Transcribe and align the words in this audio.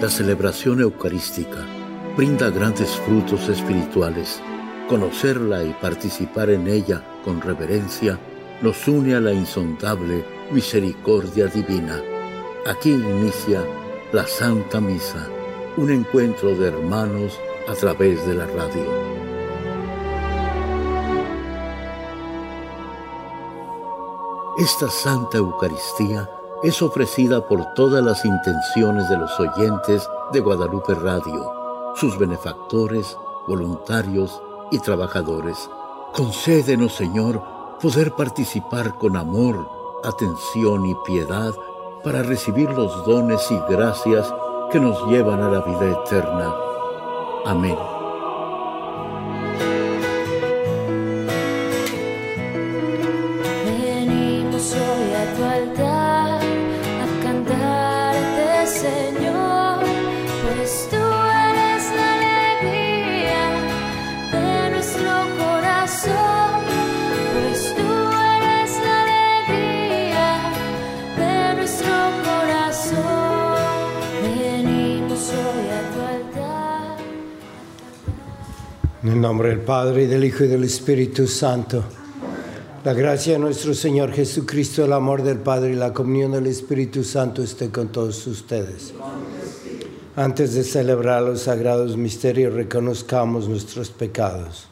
La 0.00 0.08
celebración 0.08 0.80
eucarística 0.80 1.66
brinda 2.16 2.50
grandes 2.50 2.90
frutos 2.98 3.48
espirituales. 3.48 4.40
Conocerla 4.88 5.64
y 5.64 5.72
participar 5.72 6.50
en 6.50 6.68
ella 6.68 7.02
con 7.24 7.40
reverencia 7.40 8.16
nos 8.62 8.86
une 8.86 9.16
a 9.16 9.20
la 9.20 9.32
insondable 9.32 10.24
misericordia 10.52 11.48
divina. 11.48 12.00
Aquí 12.64 12.92
inicia 12.92 13.60
la 14.12 14.24
Santa 14.24 14.80
Misa, 14.80 15.26
un 15.76 15.90
encuentro 15.90 16.54
de 16.54 16.68
hermanos 16.68 17.36
a 17.66 17.74
través 17.74 18.24
de 18.24 18.34
la 18.34 18.46
radio. 18.46 18.86
Esta 24.58 24.88
Santa 24.88 25.38
Eucaristía 25.38 26.30
es 26.62 26.82
ofrecida 26.82 27.46
por 27.46 27.72
todas 27.74 28.02
las 28.04 28.24
intenciones 28.24 29.08
de 29.08 29.16
los 29.16 29.38
oyentes 29.38 30.08
de 30.32 30.40
Guadalupe 30.40 30.94
Radio, 30.94 31.52
sus 31.94 32.18
benefactores, 32.18 33.16
voluntarios 33.46 34.42
y 34.70 34.78
trabajadores. 34.80 35.70
Concédenos, 36.12 36.94
Señor, 36.94 37.42
poder 37.80 38.12
participar 38.12 38.98
con 38.98 39.16
amor, 39.16 39.68
atención 40.02 40.86
y 40.86 40.94
piedad 41.06 41.52
para 42.02 42.22
recibir 42.22 42.70
los 42.70 43.04
dones 43.04 43.48
y 43.50 43.58
gracias 43.72 44.32
que 44.72 44.80
nos 44.80 45.06
llevan 45.06 45.40
a 45.40 45.50
la 45.50 45.60
vida 45.60 46.02
eterna. 46.02 46.54
Amén. 47.46 47.97
Nombre 79.28 79.50
del 79.50 79.60
Padre, 79.60 80.06
del 80.06 80.24
Hijo 80.24 80.44
y 80.44 80.48
del 80.48 80.64
Espíritu 80.64 81.26
Santo. 81.26 81.84
La 82.82 82.94
gracia 82.94 83.34
de 83.34 83.38
nuestro 83.38 83.74
Señor 83.74 84.10
Jesucristo, 84.10 84.86
el 84.86 84.92
amor 84.94 85.22
del 85.22 85.36
Padre 85.36 85.72
y 85.72 85.74
la 85.74 85.92
comunión 85.92 86.32
del 86.32 86.46
Espíritu 86.46 87.04
Santo 87.04 87.42
esté 87.42 87.68
con 87.68 87.88
todos 87.88 88.26
ustedes. 88.26 88.94
Antes 90.16 90.54
de 90.54 90.64
celebrar 90.64 91.24
los 91.24 91.42
sagrados 91.42 91.94
misterios, 91.94 92.54
reconozcamos 92.54 93.50
nuestros 93.50 93.90
pecados. 93.90 94.66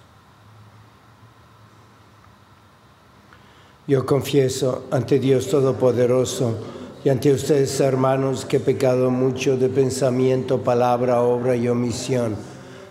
Yo 3.87 4.07
confieso 4.07 4.87
ante 4.91 5.19
Dios 5.19 5.51
Todopoderoso 5.51 6.57
y 7.05 7.11
ante 7.11 7.31
ustedes, 7.31 7.79
hermanos, 7.81 8.47
que 8.47 8.57
he 8.57 8.61
pecado 8.61 9.11
mucho 9.11 9.59
de 9.59 9.69
pensamiento, 9.69 10.63
palabra, 10.63 11.20
obra 11.20 11.57
y 11.57 11.69
omisión 11.69 12.56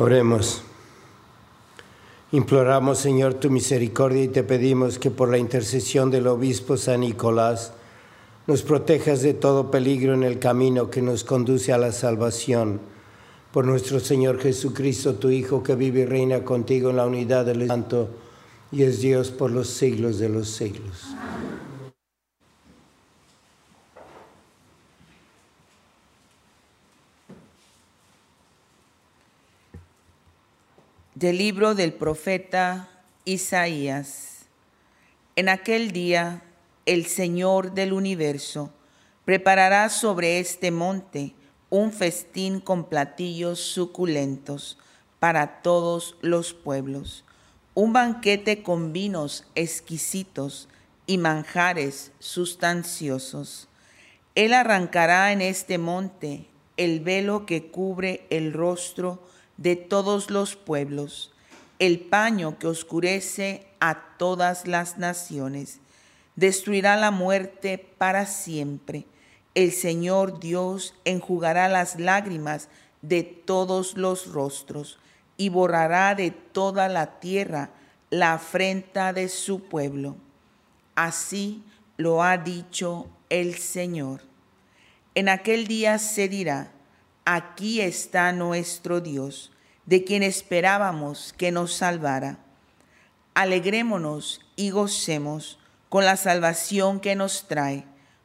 Oremos. 0.00 0.62
Imploramos, 2.32 2.98
Señor, 2.98 3.34
tu 3.34 3.50
misericordia 3.50 4.22
y 4.22 4.28
te 4.28 4.42
pedimos 4.42 4.98
que 4.98 5.10
por 5.10 5.28
la 5.28 5.36
intercesión 5.36 6.10
del 6.10 6.26
obispo 6.26 6.78
San 6.78 7.00
Nicolás 7.00 7.74
nos 8.46 8.62
protejas 8.62 9.20
de 9.20 9.34
todo 9.34 9.70
peligro 9.70 10.14
en 10.14 10.22
el 10.22 10.38
camino 10.38 10.88
que 10.88 11.02
nos 11.02 11.22
conduce 11.22 11.74
a 11.74 11.76
la 11.76 11.92
salvación. 11.92 12.80
Por 13.52 13.66
nuestro 13.66 14.00
Señor 14.00 14.38
Jesucristo, 14.38 15.16
tu 15.16 15.28
Hijo, 15.28 15.62
que 15.62 15.74
vive 15.74 16.00
y 16.00 16.06
reina 16.06 16.44
contigo 16.46 16.88
en 16.88 16.96
la 16.96 17.06
unidad 17.06 17.44
del 17.44 17.66
Santo 17.66 18.08
y 18.72 18.84
es 18.84 19.02
Dios 19.02 19.30
por 19.30 19.50
los 19.50 19.68
siglos 19.68 20.18
de 20.18 20.30
los 20.30 20.48
siglos. 20.48 21.14
Del 31.20 31.36
libro 31.36 31.74
del 31.74 31.92
profeta 31.92 32.88
Isaías. 33.26 34.46
En 35.36 35.50
aquel 35.50 35.90
día 35.92 36.42
el 36.86 37.04
Señor 37.04 37.74
del 37.74 37.92
universo 37.92 38.72
preparará 39.26 39.90
sobre 39.90 40.38
este 40.38 40.70
monte 40.70 41.34
un 41.68 41.92
festín 41.92 42.58
con 42.58 42.88
platillos 42.88 43.60
suculentos 43.60 44.78
para 45.18 45.60
todos 45.60 46.16
los 46.22 46.54
pueblos, 46.54 47.26
un 47.74 47.92
banquete 47.92 48.62
con 48.62 48.94
vinos 48.94 49.44
exquisitos 49.54 50.70
y 51.06 51.18
manjares 51.18 52.12
sustanciosos. 52.18 53.68
Él 54.34 54.54
arrancará 54.54 55.32
en 55.32 55.42
este 55.42 55.76
monte 55.76 56.46
el 56.78 57.00
velo 57.00 57.44
que 57.44 57.70
cubre 57.70 58.26
el 58.30 58.54
rostro 58.54 59.22
de 59.60 59.76
todos 59.76 60.30
los 60.30 60.56
pueblos, 60.56 61.30
el 61.78 62.00
paño 62.00 62.58
que 62.58 62.66
oscurece 62.66 63.66
a 63.78 64.16
todas 64.16 64.66
las 64.66 64.98
naciones. 64.98 65.80
Destruirá 66.34 66.96
la 66.96 67.10
muerte 67.10 67.78
para 67.98 68.24
siempre. 68.24 69.04
El 69.54 69.72
Señor 69.72 70.40
Dios 70.40 70.94
enjugará 71.04 71.68
las 71.68 72.00
lágrimas 72.00 72.68
de 73.02 73.22
todos 73.22 73.96
los 73.96 74.32
rostros 74.32 74.98
y 75.36 75.50
borrará 75.50 76.14
de 76.14 76.30
toda 76.30 76.88
la 76.88 77.20
tierra 77.20 77.70
la 78.08 78.34
afrenta 78.34 79.12
de 79.12 79.28
su 79.28 79.64
pueblo. 79.64 80.16
Así 80.94 81.62
lo 81.98 82.22
ha 82.22 82.38
dicho 82.38 83.08
el 83.28 83.56
Señor. 83.56 84.22
En 85.14 85.28
aquel 85.28 85.66
día 85.66 85.98
se 85.98 86.28
dirá, 86.28 86.72
aquí 87.34 87.80
está 87.80 88.32
nuestro 88.32 89.00
Dios, 89.00 89.52
de 89.86 90.02
quien 90.02 90.24
esperábamos 90.24 91.32
que 91.36 91.52
nos 91.52 91.74
salvara. 91.74 92.38
Alegrémonos 93.34 94.40
y 94.56 94.70
gocemos 94.70 95.60
con 95.88 96.04
la 96.04 96.16
salvación 96.16 96.98
que 96.98 97.14
nos 97.14 97.46
trae, 97.46 97.84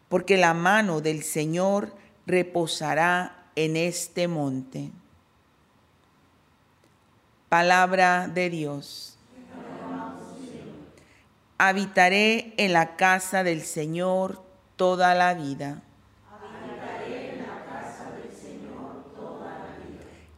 porque 0.09 0.37
la 0.37 0.55
mano 0.55 1.01
del 1.01 1.21
Señor 1.21 1.95
reposará 2.25 3.45
en 3.55 3.77
este 3.77 4.27
monte. 4.27 4.89
Palabra 7.47 8.27
de 8.27 8.49
Dios. 8.49 9.17
Habitaré 11.59 12.55
en 12.57 12.73
la 12.73 12.95
casa 12.95 13.43
del 13.43 13.61
Señor 13.61 14.43
toda 14.75 15.13
la 15.13 15.35
vida 15.35 15.84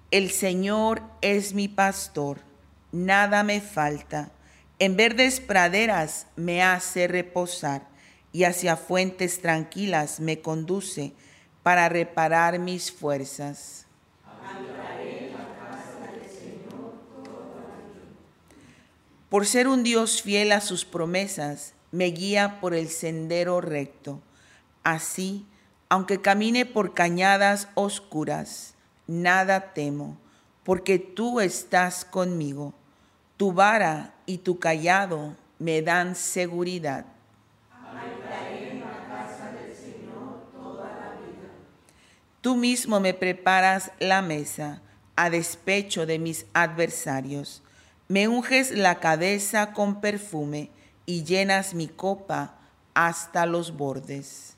El 0.09 0.31
Señor 0.31 1.01
es 1.19 1.54
mi 1.54 1.68
pastor, 1.68 2.39
nada 2.94 3.44
me 3.44 3.59
falta. 3.59 4.31
En 4.80 4.95
verdes 4.95 5.42
praderas 5.42 6.27
me 6.38 6.63
hace 6.63 7.09
reposar 7.09 7.89
y 8.31 8.45
hacia 8.45 8.77
fuentes 8.77 9.42
tranquilas 9.42 10.21
me 10.21 10.39
conduce 10.39 11.12
para 11.62 11.89
reparar 11.89 12.57
mis 12.57 12.89
fuerzas. 12.89 13.86
Por 19.27 19.45
ser 19.45 19.68
un 19.68 19.83
Dios 19.83 20.21
fiel 20.21 20.53
a 20.53 20.62
sus 20.62 20.86
promesas, 20.86 21.74
me 21.92 22.06
guía 22.06 22.62
por 22.62 22.74
el 22.74 22.88
sendero 22.88 23.60
recto. 23.60 24.21
Así, 24.86 25.45
aunque 25.89 26.21
camine 26.21 26.65
por 26.65 26.94
cañadas 26.94 27.68
oscuras, 27.74 28.76
nada 29.07 29.74
temo, 29.74 30.18
porque 30.63 31.00
tú 31.00 31.39
estás 31.39 32.06
conmigo. 32.06 32.74
Tu 33.38 33.54
vara 33.54 34.13
y 34.25 34.39
tu 34.39 34.59
callado 34.59 35.36
me 35.59 35.81
dan 35.81 36.15
seguridad. 36.15 37.06
Tú 42.42 42.56
mismo 42.56 43.00
me 43.00 43.13
preparas 43.13 43.92
la 44.00 44.21
mesa 44.21 44.81
a 45.15 45.30
despecho 45.30 46.06
de 46.06 46.19
mis 46.19 46.45
adversarios. 46.53 47.63
Me 48.07 48.27
unges 48.27 48.71
la 48.71 49.00
cabeza 49.00 49.74
con 49.74 50.00
perfume 50.00 50.69
y 51.06 51.24
llenas 51.24 51.74
mi 51.74 51.88
copa 51.88 52.56
hasta 52.94 53.45
los 53.45 53.75
bordes. 53.75 54.56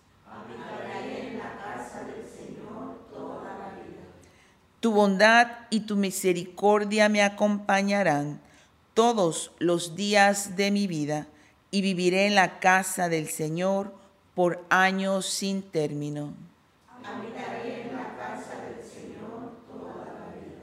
Tu 4.80 4.92
bondad 4.92 5.48
y 5.70 5.82
tu 5.82 5.98
misericordia 5.98 7.10
me 7.10 7.22
acompañarán 7.22 8.40
todos 8.94 9.52
los 9.60 9.96
días 9.96 10.56
de 10.56 10.72
mi 10.72 10.88
vida 10.88 11.28
y 11.70 11.82
viviré 11.82 12.28
en 12.28 12.36
la 12.36 12.60
casa 12.60 13.10
del 13.10 13.28
Señor 13.28 13.94
por 14.36 14.66
años 14.70 15.26
sin 15.26 15.62
término. 15.62 16.34
Habitaré 17.04 17.90
en 17.90 17.96
la 17.98 18.16
casa 18.16 18.56
del 18.62 18.84
Señor 18.84 19.52
toda 19.68 20.06
la 20.06 20.34
vida. 20.34 20.62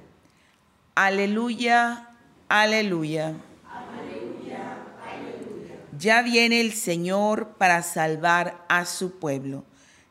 Aleluya, 0.94 2.08
aleluya. 2.48 3.34
Aleluya, 3.70 4.78
aleluya. 5.04 5.74
Ya 5.98 6.22
viene 6.22 6.62
el 6.62 6.72
Señor 6.72 7.48
para 7.58 7.82
salvar 7.82 8.64
a 8.68 8.86
su 8.86 9.18
pueblo. 9.18 9.64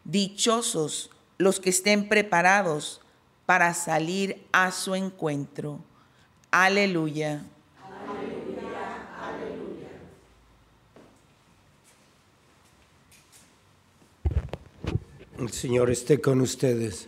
Dichosos 0.03 1.09
los 1.39 1.59
que 1.59 1.71
estén 1.71 2.07
preparados 2.07 3.01
para 3.45 3.73
salir 3.73 4.43
a 4.51 4.71
su 4.71 4.95
encuentro. 4.95 5.79
Aleluya. 6.51 7.43
El 15.37 15.51
Señor 15.51 15.91
esté 15.91 16.21
con 16.21 16.41
ustedes. 16.41 17.07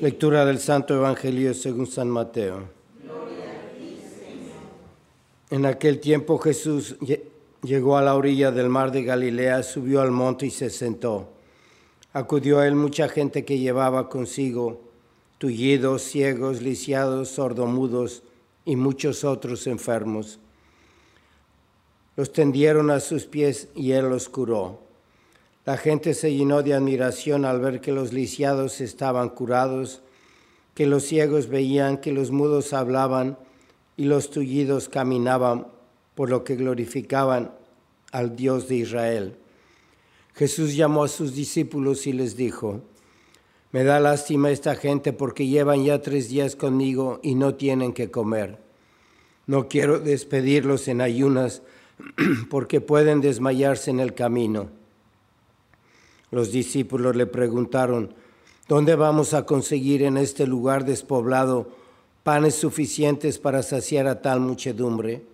Lectura 0.00 0.44
del 0.44 0.58
Santo 0.58 0.94
Evangelio 0.94 1.54
según 1.54 1.86
San 1.86 2.08
Mateo. 2.08 2.68
En 5.50 5.66
aquel 5.66 6.00
tiempo 6.00 6.38
Jesús 6.38 6.96
llegó 7.62 7.96
a 7.96 8.02
la 8.02 8.14
orilla 8.14 8.50
del 8.50 8.68
mar 8.68 8.92
de 8.92 9.04
Galilea, 9.04 9.62
subió 9.62 10.02
al 10.02 10.10
monte 10.10 10.46
y 10.46 10.50
se 10.50 10.68
sentó. 10.68 11.30
Acudió 12.12 12.58
a 12.58 12.66
él 12.66 12.74
mucha 12.74 13.08
gente 13.08 13.44
que 13.44 13.58
llevaba 13.58 14.08
consigo 14.08 14.82
tullidos, 15.38 16.02
ciegos, 16.02 16.62
lisiados, 16.62 17.28
sordomudos 17.28 18.22
y 18.64 18.76
muchos 18.76 19.24
otros 19.24 19.66
enfermos. 19.66 20.38
Los 22.16 22.32
tendieron 22.32 22.90
a 22.90 23.00
sus 23.00 23.26
pies 23.26 23.68
y 23.74 23.92
él 23.92 24.08
los 24.08 24.28
curó. 24.28 24.80
La 25.66 25.76
gente 25.76 26.14
se 26.14 26.34
llenó 26.34 26.62
de 26.62 26.74
admiración 26.74 27.44
al 27.44 27.60
ver 27.60 27.80
que 27.80 27.92
los 27.92 28.12
lisiados 28.12 28.80
estaban 28.80 29.30
curados, 29.30 30.02
que 30.74 30.86
los 30.86 31.04
ciegos 31.04 31.48
veían, 31.48 31.98
que 31.98 32.12
los 32.12 32.30
mudos 32.30 32.72
hablaban 32.72 33.38
y 33.96 34.04
los 34.04 34.30
tullidos 34.30 34.88
caminaban, 34.88 35.66
por 36.14 36.30
lo 36.30 36.44
que 36.44 36.56
glorificaban 36.56 37.52
al 38.12 38.36
Dios 38.36 38.68
de 38.68 38.76
Israel. 38.76 39.36
Jesús 40.34 40.76
llamó 40.76 41.04
a 41.04 41.08
sus 41.08 41.34
discípulos 41.34 42.06
y 42.06 42.12
les 42.12 42.36
dijo, 42.36 42.82
me 43.74 43.82
da 43.82 43.98
lástima 43.98 44.52
esta 44.52 44.76
gente 44.76 45.12
porque 45.12 45.48
llevan 45.48 45.82
ya 45.82 46.00
tres 46.00 46.28
días 46.28 46.54
conmigo 46.54 47.18
y 47.24 47.34
no 47.34 47.56
tienen 47.56 47.92
que 47.92 48.08
comer. 48.08 48.60
No 49.48 49.66
quiero 49.66 49.98
despedirlos 49.98 50.86
en 50.86 51.00
ayunas 51.00 51.60
porque 52.50 52.80
pueden 52.80 53.20
desmayarse 53.20 53.90
en 53.90 53.98
el 53.98 54.14
camino. 54.14 54.68
Los 56.30 56.52
discípulos 56.52 57.16
le 57.16 57.26
preguntaron, 57.26 58.14
¿dónde 58.68 58.94
vamos 58.94 59.34
a 59.34 59.44
conseguir 59.44 60.04
en 60.04 60.18
este 60.18 60.46
lugar 60.46 60.84
despoblado 60.84 61.68
panes 62.22 62.54
suficientes 62.54 63.40
para 63.40 63.64
saciar 63.64 64.06
a 64.06 64.22
tal 64.22 64.38
muchedumbre? 64.38 65.24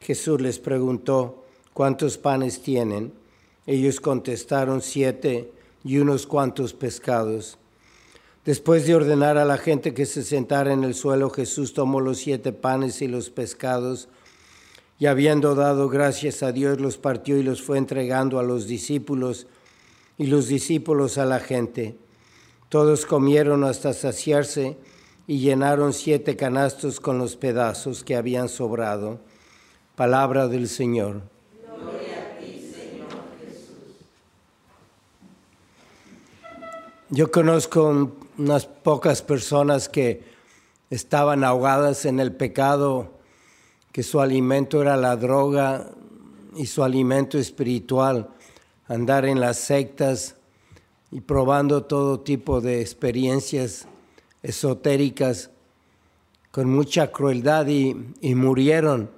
Jesús 0.00 0.40
les 0.40 0.58
preguntó, 0.58 1.44
¿cuántos 1.74 2.18
panes 2.18 2.60
tienen? 2.60 3.12
Ellos 3.68 4.00
contestaron, 4.00 4.82
siete 4.82 5.52
y 5.84 5.98
unos 5.98 6.26
cuantos 6.26 6.74
pescados. 6.74 7.56
Después 8.44 8.86
de 8.86 8.94
ordenar 8.94 9.36
a 9.36 9.44
la 9.44 9.58
gente 9.58 9.94
que 9.94 10.06
se 10.06 10.22
sentara 10.22 10.72
en 10.72 10.84
el 10.84 10.94
suelo, 10.94 11.30
Jesús 11.30 11.74
tomó 11.74 12.00
los 12.00 12.18
siete 12.18 12.52
panes 12.52 13.02
y 13.02 13.08
los 13.08 13.30
pescados, 13.30 14.08
y 14.98 15.06
habiendo 15.06 15.54
dado 15.54 15.88
gracias 15.88 16.42
a 16.42 16.52
Dios, 16.52 16.80
los 16.80 16.98
partió 16.98 17.36
y 17.36 17.42
los 17.42 17.62
fue 17.62 17.78
entregando 17.78 18.38
a 18.38 18.42
los 18.42 18.66
discípulos, 18.66 19.46
y 20.16 20.26
los 20.26 20.48
discípulos 20.48 21.18
a 21.18 21.24
la 21.24 21.40
gente. 21.40 21.96
Todos 22.68 23.06
comieron 23.06 23.64
hasta 23.64 23.92
saciarse 23.92 24.76
y 25.26 25.38
llenaron 25.38 25.92
siete 25.92 26.36
canastos 26.36 27.00
con 27.00 27.18
los 27.18 27.36
pedazos 27.36 28.02
que 28.02 28.16
habían 28.16 28.48
sobrado. 28.48 29.20
Palabra 29.94 30.48
del 30.48 30.68
Señor. 30.68 31.22
Yo 37.10 37.30
conozco 37.30 38.12
unas 38.36 38.66
pocas 38.66 39.22
personas 39.22 39.88
que 39.88 40.24
estaban 40.90 41.42
ahogadas 41.42 42.04
en 42.04 42.20
el 42.20 42.32
pecado, 42.32 43.10
que 43.92 44.02
su 44.02 44.20
alimento 44.20 44.82
era 44.82 44.94
la 44.98 45.16
droga 45.16 45.88
y 46.54 46.66
su 46.66 46.84
alimento 46.84 47.38
espiritual, 47.38 48.28
andar 48.88 49.24
en 49.24 49.40
las 49.40 49.56
sectas 49.56 50.36
y 51.10 51.22
probando 51.22 51.84
todo 51.84 52.20
tipo 52.20 52.60
de 52.60 52.82
experiencias 52.82 53.88
esotéricas 54.42 55.48
con 56.50 56.68
mucha 56.68 57.10
crueldad 57.10 57.68
y, 57.68 57.96
y 58.20 58.34
murieron. 58.34 59.10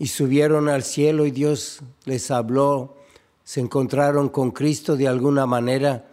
Y 0.00 0.08
subieron 0.08 0.68
al 0.68 0.82
cielo 0.82 1.26
y 1.26 1.30
Dios 1.30 1.78
les 2.06 2.32
habló, 2.32 2.96
se 3.44 3.60
encontraron 3.60 4.28
con 4.28 4.50
Cristo 4.50 4.96
de 4.96 5.06
alguna 5.06 5.46
manera 5.46 6.07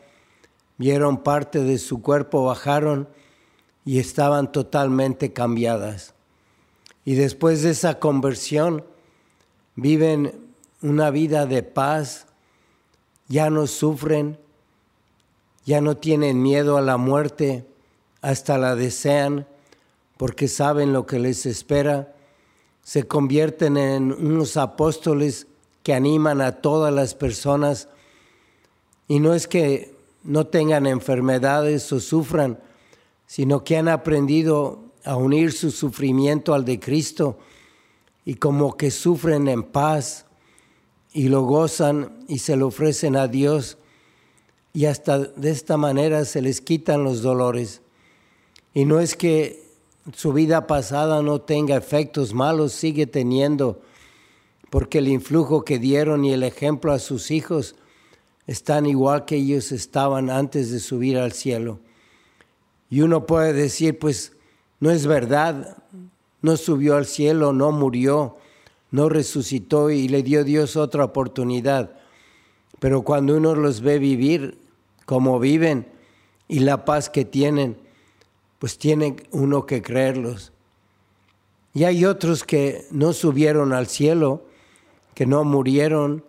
vieron 0.77 1.23
parte 1.23 1.59
de 1.59 1.77
su 1.77 2.01
cuerpo, 2.01 2.45
bajaron 2.45 3.07
y 3.85 3.99
estaban 3.99 4.51
totalmente 4.51 5.33
cambiadas. 5.33 6.13
Y 7.05 7.15
después 7.15 7.61
de 7.61 7.71
esa 7.71 7.99
conversión 7.99 8.83
viven 9.75 10.53
una 10.81 11.11
vida 11.11 11.45
de 11.45 11.63
paz, 11.63 12.27
ya 13.27 13.49
no 13.49 13.67
sufren, 13.67 14.39
ya 15.65 15.81
no 15.81 15.97
tienen 15.97 16.41
miedo 16.41 16.77
a 16.77 16.81
la 16.81 16.97
muerte, 16.97 17.65
hasta 18.21 18.57
la 18.57 18.75
desean 18.75 19.47
porque 20.17 20.47
saben 20.47 20.93
lo 20.93 21.05
que 21.05 21.19
les 21.19 21.45
espera, 21.45 22.15
se 22.83 23.07
convierten 23.07 23.77
en 23.77 24.13
unos 24.13 24.57
apóstoles 24.57 25.47
que 25.83 25.93
animan 25.93 26.41
a 26.41 26.61
todas 26.61 26.93
las 26.93 27.15
personas. 27.15 27.89
Y 29.07 29.19
no 29.19 29.33
es 29.33 29.47
que 29.47 29.94
no 30.25 30.47
tengan 30.47 30.87
enfermedades 30.87 31.91
o 31.93 31.99
sufran, 31.99 32.59
sino 33.27 33.63
que 33.63 33.77
han 33.77 33.87
aprendido 33.87 34.83
a 35.03 35.15
unir 35.15 35.53
su 35.53 35.71
sufrimiento 35.71 36.53
al 36.53 36.65
de 36.65 36.79
Cristo 36.79 37.37
y 38.25 38.35
como 38.35 38.75
que 38.75 38.89
sufren 38.89 39.47
en 39.47 39.63
paz 39.63 40.25
y 41.13 41.29
lo 41.29 41.43
gozan 41.43 42.25
y 42.27 42.39
se 42.39 42.57
lo 42.57 42.67
ofrecen 42.67 43.15
a 43.15 43.27
Dios 43.27 43.77
y 44.73 44.85
hasta 44.85 45.19
de 45.19 45.51
esta 45.51 45.77
manera 45.77 46.25
se 46.25 46.41
les 46.41 46.59
quitan 46.59 47.03
los 47.03 47.21
dolores. 47.21 47.81
Y 48.73 48.83
no 48.83 48.99
es 48.99 49.15
que 49.15 49.63
su 50.13 50.33
vida 50.33 50.67
pasada 50.67 51.21
no 51.21 51.39
tenga 51.39 51.77
efectos 51.77 52.33
malos, 52.33 52.73
sigue 52.73 53.07
teniendo, 53.07 53.81
porque 54.69 54.97
el 54.97 55.07
influjo 55.07 55.63
que 55.63 55.79
dieron 55.79 56.25
y 56.25 56.33
el 56.33 56.43
ejemplo 56.43 56.91
a 56.91 56.99
sus 56.99 57.31
hijos 57.31 57.75
están 58.47 58.85
igual 58.85 59.25
que 59.25 59.37
ellos 59.37 59.71
estaban 59.71 60.29
antes 60.29 60.71
de 60.71 60.79
subir 60.79 61.17
al 61.17 61.31
cielo. 61.31 61.79
Y 62.89 63.01
uno 63.01 63.25
puede 63.25 63.53
decir, 63.53 63.97
pues 63.97 64.33
no 64.79 64.91
es 64.91 65.07
verdad, 65.07 65.77
no 66.41 66.57
subió 66.57 66.95
al 66.95 67.05
cielo, 67.05 67.53
no 67.53 67.71
murió, 67.71 68.37
no 68.91 69.09
resucitó 69.09 69.89
y 69.89 70.07
le 70.07 70.21
dio 70.21 70.43
Dios 70.43 70.75
otra 70.75 71.03
oportunidad. 71.05 71.91
Pero 72.79 73.01
cuando 73.01 73.35
uno 73.37 73.55
los 73.55 73.81
ve 73.81 73.99
vivir 73.99 74.57
como 75.05 75.39
viven 75.39 75.87
y 76.47 76.59
la 76.59 76.85
paz 76.85 77.09
que 77.09 77.25
tienen, 77.25 77.77
pues 78.59 78.77
tiene 78.77 79.15
uno 79.31 79.65
que 79.65 79.81
creerlos. 79.81 80.51
Y 81.73 81.83
hay 81.83 82.05
otros 82.05 82.43
que 82.43 82.85
no 82.91 83.11
subieron 83.11 83.73
al 83.73 83.87
cielo, 83.87 84.43
que 85.13 85.25
no 85.25 85.43
murieron, 85.43 86.23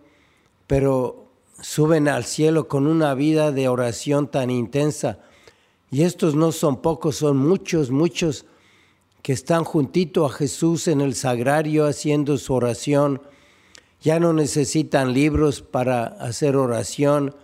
pero 0.65 1.26
suben 1.61 2.07
al 2.07 2.25
cielo 2.25 2.67
con 2.67 2.87
una 2.87 3.13
vida 3.13 3.51
de 3.51 3.67
oración 3.67 4.27
tan 4.27 4.49
intensa. 4.49 5.19
Y 5.89 6.03
estos 6.03 6.35
no 6.35 6.51
son 6.51 6.81
pocos, 6.81 7.17
son 7.17 7.37
muchos, 7.37 7.91
muchos 7.91 8.45
que 9.21 9.33
están 9.33 9.63
juntito 9.63 10.25
a 10.25 10.29
Jesús 10.29 10.87
en 10.87 11.01
el 11.01 11.15
sagrario 11.15 11.85
haciendo 11.85 12.37
su 12.37 12.53
oración. 12.53 13.21
Ya 14.01 14.19
no 14.19 14.33
necesitan 14.33 15.13
libros 15.13 15.61
para 15.61 16.05
hacer 16.05 16.55
oración, 16.55 17.35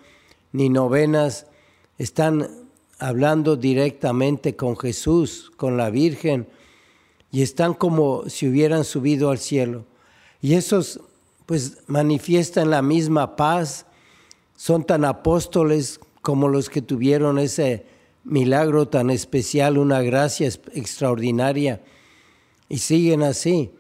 ni 0.52 0.70
novenas. 0.70 1.48
Están 1.98 2.50
hablando 3.00 3.56
directamente 3.56 4.56
con 4.56 4.78
Jesús, 4.78 5.52
con 5.58 5.78
la 5.78 5.90
Virgen 5.90 6.48
y 7.34 7.42
están 7.42 7.74
como 7.74 8.30
si 8.30 8.48
hubieran 8.48 8.84
subido 8.84 9.32
al 9.32 9.40
cielo. 9.40 9.86
Y 10.40 10.54
esos 10.54 11.02
pues 11.48 11.80
manifiestan 11.88 12.70
la 12.70 12.82
misma 12.82 13.36
paz, 13.36 13.88
son 14.56 14.84
tan 14.84 15.06
apóstoles 15.06 16.00
como 16.22 16.48
los 16.48 16.70
que 16.70 16.82
tuvieron 16.82 17.40
ese 17.40 17.86
milagro 18.24 18.88
tan 18.88 19.10
especial, 19.10 19.78
una 19.78 20.02
gracia 20.02 20.48
extraordinaria, 20.48 21.82
y 22.70 22.78
siguen 22.78 23.24
así. 23.24 23.72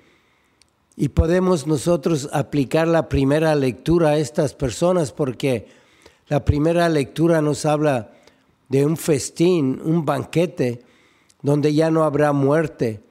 Y 0.95 1.09
podemos 1.09 1.65
nosotros 1.65 2.29
aplicar 2.33 2.87
la 2.87 3.09
primera 3.09 3.55
lectura 3.55 4.09
a 4.09 4.17
estas 4.17 4.53
personas 4.53 5.11
porque 5.11 5.67
la 6.27 6.45
primera 6.45 6.87
lectura 6.89 7.41
nos 7.41 7.65
habla 7.65 8.11
de 8.69 8.85
un 8.85 8.97
festín, 8.97 9.81
un 9.83 10.05
banquete, 10.05 10.83
donde 11.41 11.73
ya 11.73 11.91
no 11.91 12.03
habrá 12.03 12.31
muerte, 12.31 13.01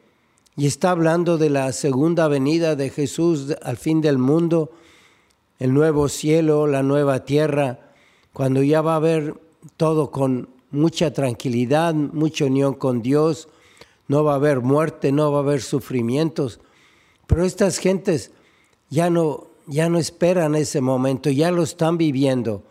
y 0.57 0.67
está 0.67 0.91
hablando 0.91 1.39
de 1.39 1.51
la 1.51 1.73
segunda 1.73 2.29
venida 2.29 2.77
de 2.77 2.91
Jesús 2.91 3.55
al 3.63 3.77
fin 3.77 4.01
del 4.01 4.19
mundo, 4.19 4.71
el 5.59 5.75
nuevo 5.75 6.09
cielo, 6.09 6.67
la 6.67 6.83
nueva 6.83 7.25
tierra, 7.25 7.79
cuando 8.33 8.63
ya 8.63 8.81
va 8.81 8.95
a 8.95 8.97
haber 8.97 9.35
todo 9.77 10.11
con 10.11 10.49
mucha 10.71 11.13
tranquilidad, 11.13 11.95
mucha 11.95 12.47
unión 12.47 12.75
con 12.75 13.03
Dios, 13.03 13.49
no 14.09 14.25
va 14.25 14.33
a 14.33 14.37
haber 14.37 14.61
muerte, 14.61 15.13
no 15.13 15.31
va 15.31 15.39
a 15.39 15.43
haber 15.43 15.63
sufrimientos. 15.63 16.61
Pero 17.27 17.45
estas 17.45 17.79
gentes 17.79 18.33
ya 18.91 19.11
no, 19.11 19.49
ya 19.67 19.89
no 19.89 19.99
esperan 19.99 20.55
ese 20.55 20.81
momento, 20.81 21.31
ya 21.31 21.51
lo 21.51 21.63
están 21.63 21.99
viviendo. 21.99 22.65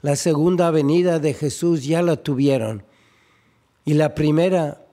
La 0.00 0.16
segunda 0.16 0.70
venida 0.70 1.18
de 1.18 1.34
Jesús 1.34 1.84
ya 1.84 2.02
la 2.02 2.16
tuvieron. 2.16 2.82
Y 3.84 3.94
la 3.94 4.14
primera, 4.14 4.86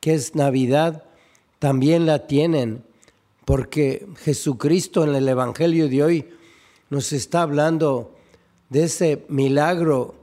que 0.00 0.14
es 0.14 0.34
Navidad, 0.34 1.04
también 1.58 2.06
la 2.06 2.26
tienen, 2.26 2.84
porque 3.44 4.06
Jesucristo 4.16 5.04
en 5.04 5.14
el 5.14 5.28
Evangelio 5.28 5.88
de 5.88 6.04
hoy 6.04 6.28
nos 6.90 7.12
está 7.12 7.42
hablando 7.42 8.14
de 8.70 8.84
ese 8.84 9.24
milagro 9.28 10.14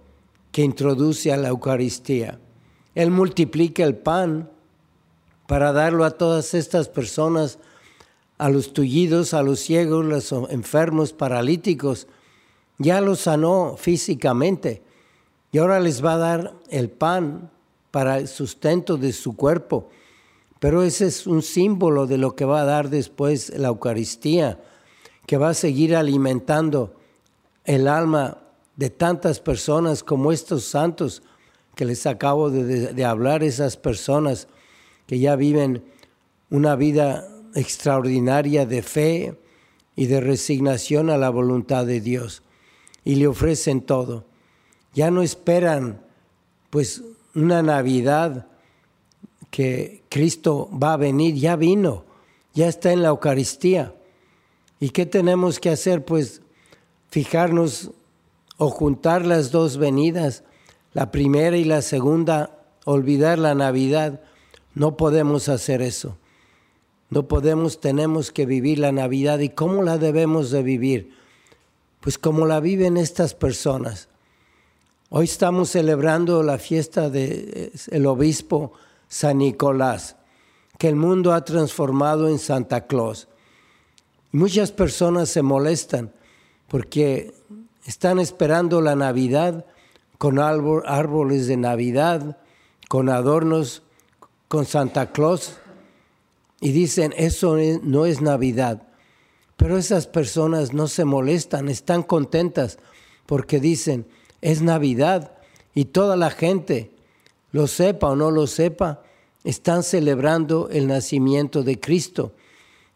que 0.51 0.63
introduce 0.63 1.31
a 1.31 1.37
la 1.37 1.49
Eucaristía. 1.49 2.39
Él 2.93 3.11
multiplica 3.11 3.83
el 3.83 3.95
pan 3.95 4.49
para 5.47 5.71
darlo 5.73 6.05
a 6.05 6.11
todas 6.11 6.53
estas 6.53 6.87
personas, 6.87 7.59
a 8.37 8.49
los 8.49 8.73
tullidos, 8.73 9.33
a 9.33 9.43
los 9.43 9.59
ciegos, 9.59 10.05
los 10.05 10.31
enfermos, 10.49 11.13
paralíticos. 11.13 12.07
Ya 12.77 13.01
los 13.01 13.21
sanó 13.21 13.75
físicamente 13.77 14.81
y 15.51 15.57
ahora 15.57 15.79
les 15.79 16.03
va 16.03 16.13
a 16.13 16.17
dar 16.17 16.53
el 16.69 16.89
pan 16.89 17.51
para 17.91 18.17
el 18.17 18.27
sustento 18.27 18.97
de 18.97 19.13
su 19.13 19.35
cuerpo. 19.35 19.89
Pero 20.59 20.83
ese 20.83 21.05
es 21.07 21.27
un 21.27 21.41
símbolo 21.41 22.07
de 22.07 22.17
lo 22.17 22.35
que 22.35 22.45
va 22.45 22.61
a 22.61 22.65
dar 22.65 22.89
después 22.89 23.53
la 23.57 23.69
Eucaristía, 23.69 24.59
que 25.25 25.37
va 25.37 25.49
a 25.49 25.53
seguir 25.53 25.95
alimentando 25.95 26.93
el 27.63 27.87
alma 27.87 28.37
de 28.75 28.89
tantas 28.89 29.39
personas 29.39 30.03
como 30.03 30.31
estos 30.31 30.65
santos 30.65 31.23
que 31.75 31.85
les 31.85 32.05
acabo 32.05 32.49
de, 32.49 33.05
hablar, 33.05 33.43
esas 33.43 33.77
personas 33.77 34.47
que 35.07 35.19
ya 35.19 35.35
viven 35.35 35.83
una 36.49 36.75
vida 36.75 37.27
extraordinaria 37.53 38.65
de 38.65 38.81
fe 38.81 39.39
y 39.95 40.07
de 40.07 40.21
resignación 40.21 41.09
a 41.09 41.17
la 41.17 41.29
voluntad 41.29 41.85
de 41.85 42.01
Dios 42.01 42.43
y 43.03 43.15
le 43.15 43.27
ofrecen 43.27 43.81
todo. 43.81 44.25
Ya 44.93 45.11
no 45.11 45.21
esperan 45.21 46.01
pues 46.69 47.03
una 47.33 47.61
Navidad 47.61 48.47
que 49.49 50.03
Cristo 50.09 50.69
va 50.71 50.93
a 50.93 50.97
venir, 50.97 51.35
ya 51.35 51.55
vino, 51.55 52.03
ya 52.53 52.67
está 52.67 52.91
en 52.91 53.01
la 53.01 53.09
Eucaristía. 53.09 53.94
¿Y 54.79 54.89
qué 54.89 55.05
tenemos 55.05 55.59
que 55.59 55.69
hacer? 55.69 56.03
Pues 56.05 56.41
fijarnos 57.09 57.91
o 58.57 58.69
juntar 58.69 59.25
las 59.25 59.51
dos 59.51 59.77
venidas, 59.77 60.43
la 60.93 61.11
primera 61.11 61.57
y 61.57 61.63
la 61.63 61.81
segunda, 61.81 62.59
olvidar 62.85 63.39
la 63.39 63.55
Navidad. 63.55 64.21
No 64.73 64.97
podemos 64.97 65.49
hacer 65.49 65.81
eso. 65.81 66.17
No 67.09 67.27
podemos, 67.27 67.79
tenemos 67.79 68.31
que 68.31 68.45
vivir 68.45 68.79
la 68.79 68.91
Navidad. 68.91 69.39
¿Y 69.39 69.49
cómo 69.49 69.83
la 69.83 69.97
debemos 69.97 70.51
de 70.51 70.63
vivir? 70.63 71.13
Pues 72.01 72.17
como 72.17 72.45
la 72.45 72.59
viven 72.59 72.97
estas 72.97 73.33
personas. 73.33 74.09
Hoy 75.09 75.25
estamos 75.25 75.69
celebrando 75.69 76.43
la 76.43 76.57
fiesta 76.57 77.09
del 77.09 77.71
el 77.91 78.05
obispo 78.05 78.73
San 79.07 79.37
Nicolás, 79.37 80.17
que 80.77 80.89
el 80.89 80.95
mundo 80.95 81.33
ha 81.33 81.45
transformado 81.45 82.27
en 82.27 82.39
Santa 82.39 82.85
Claus. 82.87 83.27
Muchas 84.35 84.73
personas 84.73 85.29
se 85.29 85.41
molestan 85.41 86.11
porque 86.67 87.33
están 87.85 88.19
esperando 88.19 88.81
la 88.81 88.93
Navidad 88.93 89.65
con 90.17 90.39
árboles 90.39 91.47
de 91.47 91.55
Navidad, 91.55 92.37
con 92.89 93.07
adornos, 93.07 93.83
con 94.49 94.65
Santa 94.65 95.13
Claus, 95.13 95.55
y 96.59 96.73
dicen, 96.73 97.13
eso 97.15 97.55
no 97.83 98.05
es 98.05 98.19
Navidad. 98.19 98.89
Pero 99.55 99.77
esas 99.77 100.05
personas 100.05 100.73
no 100.73 100.89
se 100.89 101.05
molestan, 101.05 101.69
están 101.69 102.03
contentas 102.03 102.77
porque 103.27 103.61
dicen, 103.61 104.05
es 104.41 104.61
Navidad 104.61 105.31
y 105.73 105.85
toda 105.85 106.17
la 106.17 106.29
gente 106.29 106.91
lo 107.53 107.67
sepa 107.67 108.09
o 108.09 108.17
no 108.17 108.31
lo 108.31 108.47
sepa, 108.47 109.01
están 109.45 109.81
celebrando 109.81 110.67
el 110.69 110.87
nacimiento 110.87 111.63
de 111.63 111.79
Cristo, 111.79 112.33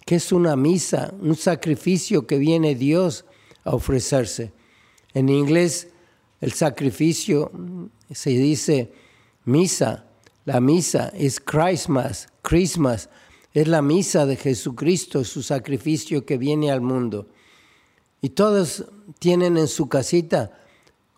que 0.06 0.16
es 0.16 0.32
una 0.32 0.56
misa, 0.56 1.14
un 1.20 1.36
sacrificio 1.36 2.26
que 2.26 2.38
viene 2.38 2.76
Dios 2.76 3.26
a 3.64 3.76
ofrecerse. 3.76 4.52
En 5.14 5.30
inglés, 5.30 5.90
el 6.42 6.54
sacrificio 6.54 7.52
se 8.12 8.32
dice 8.32 8.92
misa. 9.46 10.06
La 10.46 10.62
misa 10.62 11.12
es 11.16 11.40
Christmas, 11.40 12.30
Christmas, 12.42 13.10
es 13.54 13.68
la 13.68 13.82
misa 13.82 14.26
de 14.26 14.36
Jesucristo, 14.36 15.24
su 15.24 15.44
sacrificio 15.44 16.26
que 16.26 16.38
viene 16.38 16.72
al 16.72 16.82
mundo. 16.82 17.28
Y 18.22 18.30
todos 18.30 18.86
tienen 19.20 19.58
en 19.58 19.68
su 19.68 19.90
casita 19.90 20.60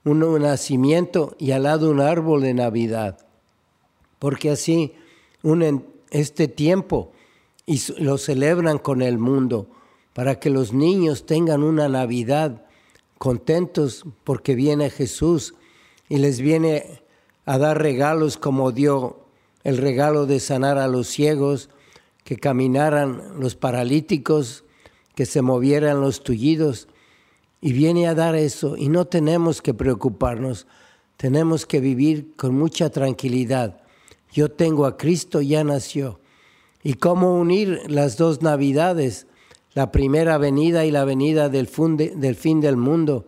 un 0.03 0.19
nacimiento 0.41 1.35
y 1.39 1.51
al 1.51 1.63
lado 1.63 1.91
un 1.91 2.01
árbol 2.01 2.41
de 2.41 2.53
Navidad 2.53 3.25
porque 4.21 4.51
así 4.51 4.93
unen 5.41 5.83
este 6.11 6.47
tiempo 6.47 7.11
y 7.65 7.81
lo 7.97 8.17
celebran 8.17 8.77
con 8.77 9.01
el 9.01 9.17
mundo, 9.17 9.67
para 10.13 10.39
que 10.39 10.49
los 10.49 10.73
niños 10.73 11.25
tengan 11.25 11.63
una 11.63 11.87
Navidad 11.87 12.65
contentos 13.17 14.03
porque 14.23 14.55
viene 14.55 14.89
Jesús 14.89 15.53
y 16.09 16.17
les 16.17 16.41
viene 16.41 17.03
a 17.45 17.57
dar 17.57 17.81
regalos 17.81 18.37
como 18.37 18.71
dio 18.71 19.25
el 19.63 19.77
regalo 19.77 20.25
de 20.25 20.39
sanar 20.39 20.77
a 20.77 20.87
los 20.87 21.07
ciegos, 21.07 21.69
que 22.23 22.37
caminaran 22.37 23.39
los 23.39 23.55
paralíticos, 23.55 24.63
que 25.15 25.25
se 25.25 25.41
movieran 25.41 26.01
los 26.01 26.23
tullidos, 26.23 26.87
y 27.61 27.73
viene 27.73 28.07
a 28.07 28.15
dar 28.15 28.35
eso, 28.35 28.75
y 28.75 28.89
no 28.89 29.05
tenemos 29.05 29.61
que 29.61 29.73
preocuparnos, 29.73 30.65
tenemos 31.17 31.65
que 31.65 31.79
vivir 31.79 32.35
con 32.35 32.55
mucha 32.55 32.89
tranquilidad 32.89 33.81
yo 34.31 34.49
tengo 34.49 34.85
a 34.85 34.97
Cristo, 34.97 35.41
ya 35.41 35.63
nació. 35.63 36.19
¿Y 36.83 36.95
cómo 36.95 37.35
unir 37.35 37.81
las 37.87 38.17
dos 38.17 38.41
Navidades? 38.41 39.27
La 39.73 39.91
primera 39.91 40.37
venida 40.37 40.85
y 40.85 40.91
la 40.91 41.05
venida 41.05 41.49
del, 41.49 41.69
del 42.15 42.35
fin 42.35 42.59
del 42.59 42.77
mundo, 42.77 43.25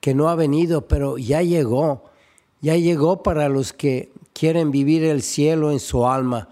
que 0.00 0.14
no 0.14 0.28
ha 0.28 0.34
venido, 0.34 0.88
pero 0.88 1.18
ya 1.18 1.42
llegó. 1.42 2.04
Ya 2.60 2.76
llegó 2.76 3.22
para 3.22 3.48
los 3.48 3.72
que 3.72 4.12
quieren 4.32 4.70
vivir 4.70 5.04
el 5.04 5.22
cielo 5.22 5.70
en 5.70 5.80
su 5.80 6.06
alma. 6.06 6.48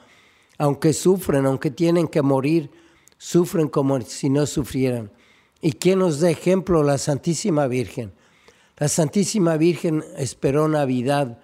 aunque 0.59 0.95
sufren, 0.95 1.45
aunque 1.45 1.71
tienen 1.71 2.09
que 2.09 2.23
morir, 2.23 2.71
sufren 3.18 3.68
como 3.68 4.00
si 4.00 4.30
no 4.30 4.47
sufrieran. 4.47 5.11
¿Y 5.61 5.73
quién 5.73 5.99
nos 5.99 6.21
da 6.21 6.30
ejemplo? 6.30 6.83
La 6.83 6.97
Santísima 6.97 7.66
Virgen. 7.66 8.12
La 8.78 8.88
Santísima 8.88 9.56
Virgen 9.56 10.04
esperó 10.16 10.68
Navidad, 10.68 11.38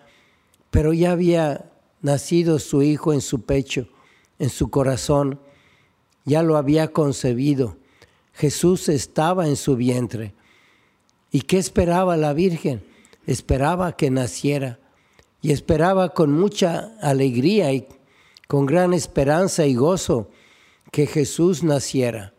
pero 0.71 0.93
ya 0.93 1.13
había 1.13 1.71
nacido 2.01 2.59
su 2.59 2.83
hijo 2.83 3.13
en 3.13 3.21
su 3.21 3.43
pecho, 3.43 3.89
en 4.43 4.51
su 4.51 4.71
corazón, 4.71 5.39
ya 6.25 6.43
lo 6.43 6.57
había 6.57 6.89
concebido. 6.89 7.77
Jesús 8.35 8.89
estaba 8.89 9.47
en 9.47 9.55
su 9.55 9.77
vientre. 9.77 10.35
¿Y 11.31 11.43
qué 11.43 11.59
esperaba 11.59 12.17
la 12.17 12.33
Virgen? 12.33 12.83
Esperaba 13.25 13.97
que 13.97 14.11
naciera 14.11 14.81
y 15.43 15.53
esperaba 15.53 16.09
con 16.09 16.33
mucha 16.33 16.93
alegría 17.01 17.73
y 17.73 17.87
con 18.49 18.67
gran 18.67 18.95
esperanza 18.95 19.65
y 19.65 19.77
gozo 19.77 20.29
que 20.91 21.07
Jesús 21.07 21.63
naciera. 21.63 22.35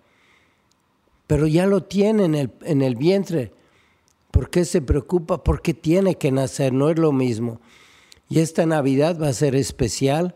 Pero 1.26 1.48
ya 1.48 1.68
lo 1.68 1.84
tiene 1.84 2.26
en 2.26 2.36
el, 2.36 2.52
en 2.64 2.82
el 2.82 2.98
vientre. 2.98 3.54
¿Por 4.30 4.50
qué 4.50 4.66
se 4.66 4.82
preocupa? 4.82 5.42
Porque 5.42 5.74
tiene 5.74 6.16
que 6.16 6.34
nacer, 6.34 6.74
no 6.74 6.90
es 6.90 7.00
lo 7.00 7.14
mismo. 7.14 7.62
Y 8.28 8.40
esta 8.40 8.66
Navidad 8.66 9.18
va 9.22 9.30
a 9.30 9.34
ser 9.34 9.56
especial 9.56 10.36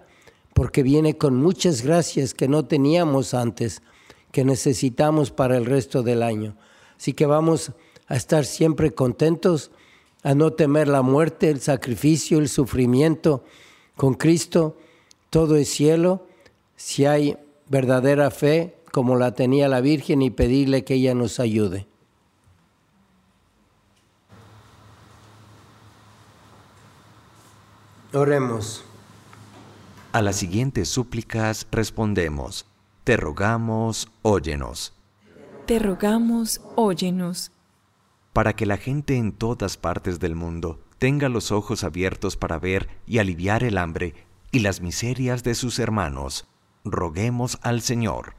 porque 0.58 0.82
viene 0.82 1.20
con 1.20 1.36
muchas 1.36 1.84
gracias 1.84 2.34
que 2.34 2.48
no 2.48 2.66
teníamos 2.66 3.36
antes, 3.36 3.84
que 4.32 4.44
necesitamos 4.44 5.30
para 5.30 5.56
el 5.56 5.68
resto 5.68 6.02
del 6.02 6.24
año. 6.24 6.58
Así 6.98 7.14
que 7.14 7.28
vamos 7.28 7.74
a 8.08 8.16
estar 8.16 8.44
siempre 8.44 8.92
contentos, 8.92 9.70
a 10.24 10.34
no 10.34 10.54
temer 10.54 10.88
la 10.88 11.04
muerte, 11.04 11.52
el 11.52 11.62
sacrificio, 11.62 12.40
el 12.40 12.50
sufrimiento. 12.50 13.44
Con 13.96 14.16
Cristo 14.16 14.76
todo 15.30 15.58
es 15.58 15.70
cielo, 15.70 16.26
si 16.76 17.06
hay 17.06 17.38
verdadera 17.70 18.32
fe 18.32 18.78
como 18.92 19.16
la 19.16 19.36
tenía 19.36 19.68
la 19.68 19.80
Virgen 19.80 20.24
y 20.24 20.32
pedirle 20.32 20.84
que 20.84 20.96
ella 20.96 21.14
nos 21.14 21.40
ayude. 21.40 21.86
Oremos. 28.12 28.87
A 30.18 30.24
las 30.24 30.38
siguientes 30.38 30.90
súplicas 30.90 31.68
respondemos, 31.70 32.66
te 33.04 33.18
rogamos, 33.18 34.10
óyenos. 34.24 34.96
Te 35.68 35.78
rogamos, 35.78 36.60
óyenos. 36.76 37.52
Para 38.34 38.56
que 38.56 38.66
la 38.66 38.78
gente 38.78 39.16
en 39.16 39.32
todas 39.32 39.78
partes 39.78 40.20
del 40.20 40.34
mundo 40.34 40.80
tenga 40.98 41.30
los 41.30 41.52
ojos 41.52 41.84
abiertos 41.84 42.36
para 42.36 42.58
ver 42.58 42.90
y 43.06 43.20
aliviar 43.20 43.64
el 43.64 43.78
hambre 43.78 44.16
y 44.52 44.62
las 44.62 44.82
miserias 44.82 45.44
de 45.44 45.54
sus 45.54 45.78
hermanos, 45.78 46.48
roguemos 46.84 47.60
al 47.62 47.84
Señor. 47.84 48.34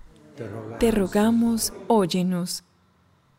Te 0.80 0.90
rogamos, 0.90 1.73
óyenos. 1.87 2.64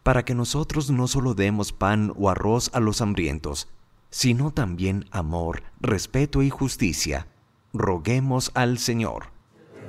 Para 0.02 0.24
que 0.24 0.34
nosotros 0.34 0.90
no 0.90 1.10
solo 1.10 1.34
demos 1.34 1.74
pan 1.74 2.14
o 2.16 2.30
arroz 2.30 2.72
a 2.74 2.80
los 2.80 3.02
hambrientos, 3.02 3.68
sino 4.12 4.52
también 4.52 5.08
amor, 5.12 5.64
respeto 5.82 6.42
y 6.42 6.50
justicia. 6.50 7.28
Roguemos 7.74 8.52
al 8.56 8.80
Señor. 8.80 9.26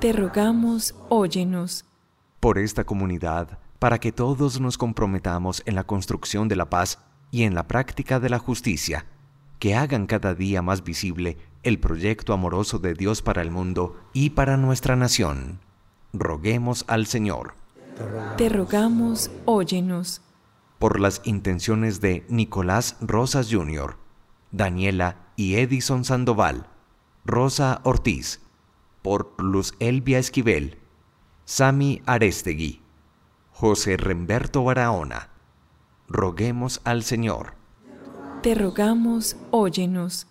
Te 0.01 0.13
rogamos, 0.13 0.95
óyenos. 1.09 1.87
Por 2.39 2.59
esta 2.59 2.85
comunidad, 2.85 3.59
para 3.79 3.99
que 3.99 4.13
todos 4.13 4.61
nos 4.61 4.77
comprometamos 4.77 5.63
en 5.65 5.75
la 5.75 5.85
construcción 5.85 6.49
de 6.49 6.57
la 6.57 6.69
paz 6.69 6.99
y 7.31 7.45
en 7.45 7.55
la 7.55 7.67
práctica 7.67 8.21
de 8.21 8.29
la 8.29 8.39
justicia, 8.39 9.07
que 9.59 9.75
hagan 9.75 10.07
cada 10.07 10.35
día 10.35 10.61
más 10.61 10.85
visible 10.85 11.39
el 11.63 11.79
proyecto 11.81 12.35
amoroso 12.35 12.79
de 12.79 12.95
Dios 12.95 13.23
para 13.23 13.41
el 13.41 13.51
mundo 13.51 13.99
y 14.13 14.31
para 14.31 14.59
nuestra 14.59 14.95
nación. 14.97 15.61
Roguemos 16.13 16.85
al 16.87 17.07
Señor. 17.07 17.55
Te 18.37 18.49
rogamos, 18.49 19.31
óyenos. 19.47 20.23
Por 20.79 21.01
las 21.01 21.23
intenciones 21.25 22.01
de 22.01 22.27
Nicolás 22.29 22.97
Rosas 23.01 23.49
Jr., 23.51 23.97
Daniela 24.51 25.17
y 25.37 25.57
Edison 25.57 26.05
Sandoval, 26.05 26.67
Rosa 27.25 27.81
Ortiz, 27.85 28.41
por 29.03 29.35
Luz 29.39 29.75
Elvia 29.79 30.19
Esquivel, 30.19 30.79
Sami 31.45 32.01
Arestegui, 32.07 32.81
José 33.53 33.97
Remberto 33.97 34.65
Barahona. 34.65 35.29
Roguemos 36.09 36.81
al 36.85 37.03
Señor. 37.03 37.55
Te 38.43 38.55
rogamos, 38.55 39.37
óyenos. 39.51 40.27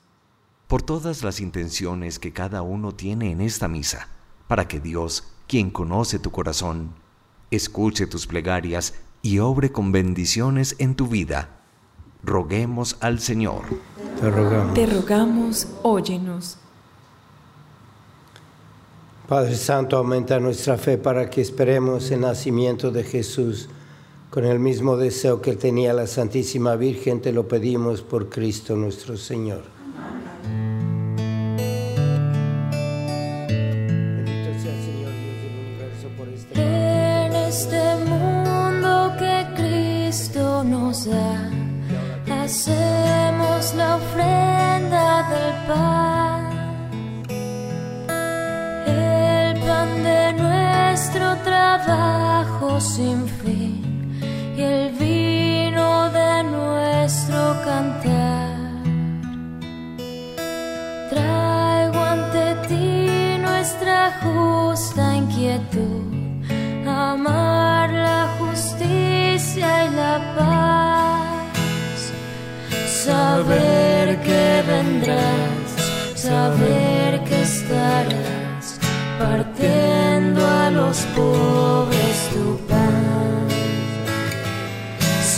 Por 0.68 0.82
todas 0.82 1.24
las 1.24 1.40
intenciones 1.40 2.18
que 2.18 2.34
cada 2.34 2.64
uno 2.64 2.94
tiene 2.94 3.32
en 3.32 3.42
esta 3.42 3.68
misa, 3.68 4.08
para 4.48 4.68
que 4.68 4.80
Dios, 4.80 5.32
quien 5.48 5.70
conoce 5.70 6.18
tu 6.18 6.32
corazón, 6.32 6.96
escuche 7.52 8.08
tus 8.08 8.26
plegarias 8.26 8.96
y 9.22 9.40
obre 9.40 9.72
con 9.72 9.92
bendiciones 9.92 10.76
en 10.80 10.96
tu 10.96 11.08
vida. 11.08 11.62
Roguemos 12.24 12.98
al 13.00 13.20
Señor. 13.20 13.64
Te 14.20 14.30
rogamos. 14.30 14.74
Te 14.74 14.86
rogamos, 14.86 15.68
óyenos. 15.84 16.58
Padre 19.30 19.58
Santo, 19.58 19.96
aumenta 19.96 20.40
nuestra 20.40 20.76
fe 20.76 20.98
para 20.98 21.30
que 21.30 21.40
esperemos 21.40 22.10
el 22.10 22.22
nacimiento 22.22 22.90
de 22.90 23.04
Jesús. 23.04 23.70
Con 24.32 24.44
el 24.44 24.58
mismo 24.58 24.98
deseo 24.98 25.40
que 25.40 25.56
tenía 25.56 25.94
la 25.94 26.08
Santísima 26.08 26.76
Virgen, 26.76 27.22
te 27.22 27.32
lo 27.32 27.48
pedimos 27.48 28.02
por 28.02 28.30
Cristo 28.30 28.76
nuestro 28.76 29.18
Señor. 29.18 29.79
Justa 64.22 65.16
inquietud, 65.16 66.04
amar 66.86 67.90
la 67.92 68.28
justicia 68.40 69.86
y 69.86 69.96
la 69.96 70.16
paz, 70.38 72.00
saber 73.06 74.20
que 74.22 74.64
vendrás, 74.68 75.68
saber 76.16 77.24
que 77.24 77.42
estarás 77.42 78.80
partiendo 79.18 80.46
a 80.48 80.70
los 80.72 80.98
pobres 81.16 82.18
tu 82.34 82.58
paz, 82.68 83.54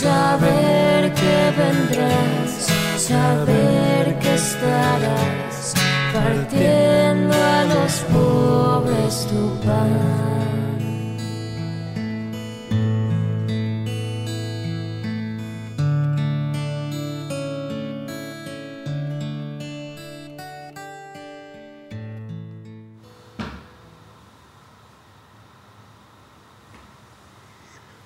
saber 0.02 1.12
que 1.14 1.38
vendrás, 1.62 2.50
saber 2.96 4.18
que 4.18 4.34
estarás 4.34 5.74
partiendo 6.12 7.34
a 7.34 7.64
los 7.64 7.92
pobres 8.12 8.41
tu 9.28 9.60
pan. 9.64 10.32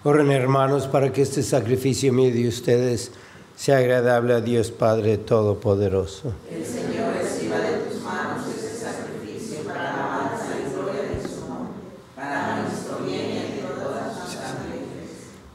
Oren 0.05 0.31
hermanos 0.31 0.87
para 0.87 1.13
que 1.13 1.23
este 1.23 1.43
sacrificio 1.43 2.13
mío 2.13 2.33
de 2.33 2.47
ustedes 2.47 3.11
sea 3.57 3.79
agradable 3.79 4.35
a 4.35 4.41
Dios 4.41 4.71
Padre 4.71 5.19
Todopoderoso. 5.19 6.33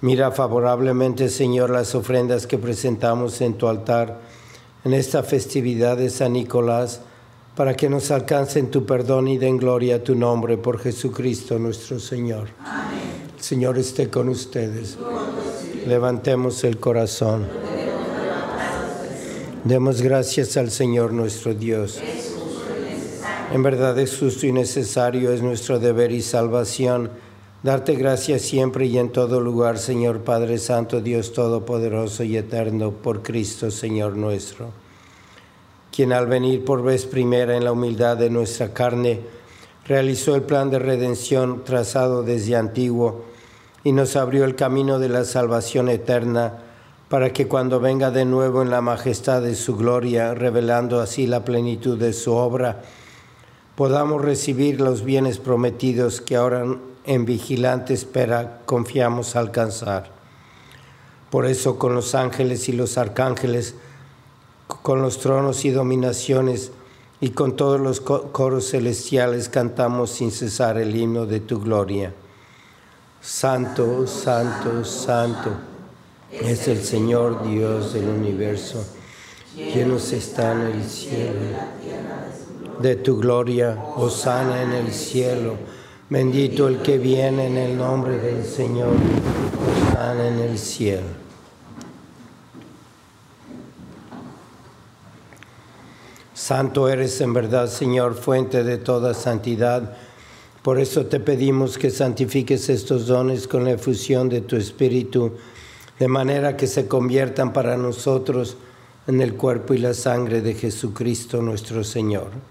Mira 0.02 0.32
favorablemente, 0.32 1.30
Señor, 1.30 1.70
las 1.70 1.94
ofrendas 1.94 2.48
que 2.48 2.58
presentamos 2.58 3.40
en 3.42 3.54
tu 3.54 3.68
altar 3.68 4.20
en 4.84 4.94
esta 4.94 5.22
festividad 5.22 5.98
de 5.98 6.10
San 6.10 6.34
Nicolás, 6.34 7.02
para 7.56 7.76
que 7.76 7.88
nos 7.90 8.10
alcancen 8.10 8.72
tu 8.72 8.86
perdón 8.86 9.28
y 9.28 9.38
den 9.38 9.58
gloria 9.58 9.98
a 9.98 10.04
tu 10.04 10.16
nombre 10.16 10.58
por 10.58 10.80
Jesucristo 10.80 11.60
nuestro 11.60 12.00
Señor. 12.00 12.48
El 13.38 13.44
Señor 13.44 13.78
esté 13.78 14.10
con 14.10 14.30
ustedes. 14.30 14.98
Levantemos 15.86 16.64
el 16.64 16.80
corazón. 16.80 17.48
Demos 19.64 20.02
gracias 20.02 20.58
al 20.58 20.72
Señor 20.72 21.14
nuestro 21.14 21.54
Dios. 21.54 22.02
En 23.54 23.62
verdad 23.62 24.00
es 24.00 24.18
justo 24.18 24.48
y 24.48 24.52
necesario, 24.52 25.32
es 25.32 25.44
nuestro 25.44 25.78
deber 25.78 26.12
y 26.12 26.22
salvación, 26.22 27.12
darte 27.64 27.96
gracias 27.96 28.42
siempre 28.42 28.86
y 28.88 28.98
en 28.98 29.12
todo 29.12 29.40
lugar, 29.40 29.78
Señor 29.78 30.22
Padre 30.22 30.58
Santo, 30.58 31.02
Dios 31.02 31.34
Todopoderoso 31.34 32.24
y 32.24 32.38
Eterno, 32.38 32.92
por 32.92 33.22
Cristo, 33.22 33.70
Señor 33.70 34.18
nuestro, 34.18 34.72
quien 35.92 36.12
al 36.12 36.28
venir 36.28 36.66
por 36.66 36.84
vez 36.84 37.06
primera 37.06 37.56
en 37.56 37.64
la 37.64 37.72
humildad 37.72 38.18
de 38.18 38.30
nuestra 38.30 38.74
carne, 38.74 39.22
realizó 39.86 40.36
el 40.36 40.44
plan 40.44 40.70
de 40.70 40.80
redención 40.80 41.64
trazado 41.64 42.24
desde 42.24 42.56
antiguo 42.56 43.26
y 43.84 43.92
nos 43.92 44.16
abrió 44.16 44.46
el 44.46 44.56
camino 44.56 45.00
de 45.00 45.10
la 45.10 45.26
salvación 45.26 45.90
eterna 45.90 46.64
para 47.10 47.34
que 47.34 47.48
cuando 47.48 47.80
venga 47.80 48.10
de 48.10 48.26
nuevo 48.26 48.62
en 48.62 48.70
la 48.70 48.80
majestad 48.80 49.42
de 49.42 49.56
su 49.56 49.76
gloria, 49.76 50.34
revelando 50.34 51.02
así 51.02 51.28
la 51.28 51.44
plenitud 51.44 51.98
de 52.00 52.14
su 52.14 52.34
obra, 52.34 52.84
podamos 53.76 54.22
recibir 54.22 54.80
los 54.80 55.04
bienes 55.04 55.38
prometidos 55.38 56.22
que 56.22 56.38
ahora 56.38 56.64
en 57.06 57.26
vigilante 57.26 57.94
espera 57.94 58.62
confiamos 58.66 59.36
alcanzar. 59.36 60.12
Por 61.30 61.46
eso 61.46 61.80
con 61.80 61.96
los 61.96 62.14
ángeles 62.16 62.68
y 62.70 62.74
los 62.74 62.98
arcángeles, 62.98 63.76
con 64.68 65.02
los 65.02 65.20
tronos 65.20 65.66
y 65.66 65.72
dominaciones 65.72 66.72
y 67.20 67.30
con 67.30 67.56
todos 67.56 67.80
los 67.80 68.02
coros 68.02 68.72
celestiales 68.72 69.48
cantamos 69.48 70.10
sin 70.10 70.32
cesar 70.32 70.78
el 70.78 70.96
himno 70.96 71.26
de 71.26 71.40
tu 71.40 71.62
gloria. 71.62 72.14
Santo, 73.22 74.08
santo, 74.08 74.84
santo 74.84 75.52
es 76.32 76.68
el 76.68 76.84
Señor 76.84 77.48
Dios 77.48 77.94
del 77.94 78.10
universo. 78.10 78.84
Llenos 79.56 80.12
están 80.14 80.62
el 80.62 80.84
cielo 80.84 81.32
de 82.80 82.96
tu 82.96 83.18
gloria, 83.18 83.78
sana 84.10 84.64
en 84.64 84.72
el 84.72 84.92
cielo. 84.92 85.56
Bendito 86.12 86.68
el 86.68 86.82
que 86.82 86.98
viene 86.98 87.48
en 87.48 87.56
el 87.56 87.78
nombre 87.78 88.18
del 88.18 88.44
Señor, 88.44 88.96
sana 89.94 90.28
en 90.28 90.40
el 90.40 90.60
cielo. 90.60 91.08
Santo 96.34 96.90
eres 96.90 97.22
en 97.22 97.32
verdad, 97.32 97.68
Señor, 97.68 98.16
fuente 98.16 98.66
de 98.66 98.78
toda 98.78 99.14
santidad. 99.14 99.96
Por 100.62 100.82
eso 100.82 101.06
te 101.06 101.22
pedimos 101.22 101.78
que 101.78 101.90
santifiques 101.90 102.68
estos 102.68 103.08
dones 103.08 103.48
con 103.48 103.64
la 103.64 103.72
efusión 103.72 104.28
de 104.28 104.42
tu 104.42 104.58
Espíritu, 104.58 105.38
de 105.98 106.10
manera 106.10 106.58
que 106.58 106.68
se 106.68 106.90
conviertan 106.90 107.54
para 107.54 107.78
nosotros 107.78 108.58
en 109.08 109.22
el 109.22 109.36
cuerpo 109.36 109.74
y 109.76 109.78
la 109.78 109.94
sangre 109.94 110.42
de 110.42 110.56
Jesucristo 110.56 111.42
nuestro 111.42 111.86
Señor 111.86 112.51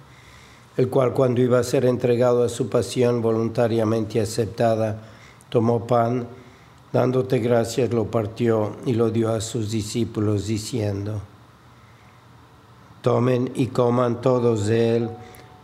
el 0.76 0.88
cual 0.88 1.12
cuando 1.12 1.40
iba 1.40 1.58
a 1.58 1.64
ser 1.64 1.84
entregado 1.84 2.44
a 2.44 2.48
su 2.48 2.68
pasión 2.68 3.22
voluntariamente 3.22 4.20
aceptada, 4.20 5.00
tomó 5.48 5.86
pan, 5.86 6.26
dándote 6.92 7.38
gracias, 7.38 7.92
lo 7.92 8.10
partió 8.10 8.76
y 8.86 8.94
lo 8.94 9.10
dio 9.10 9.32
a 9.32 9.40
sus 9.40 9.70
discípulos, 9.70 10.46
diciendo, 10.46 11.20
Tomen 13.02 13.50
y 13.54 13.68
coman 13.68 14.20
todos 14.20 14.66
de 14.66 14.96
él, 14.96 15.10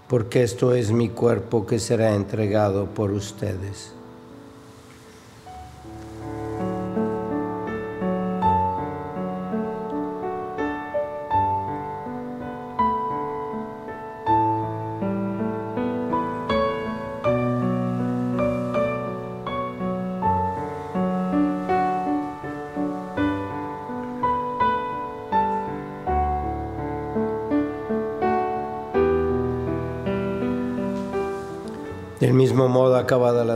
porque 0.09 0.43
esto 0.43 0.75
es 0.75 0.91
mi 0.91 1.09
cuerpo 1.11 1.67
que 1.67 1.79
será 1.79 2.15
entregado 2.15 2.87
por 2.87 3.11
ustedes. 3.11 3.93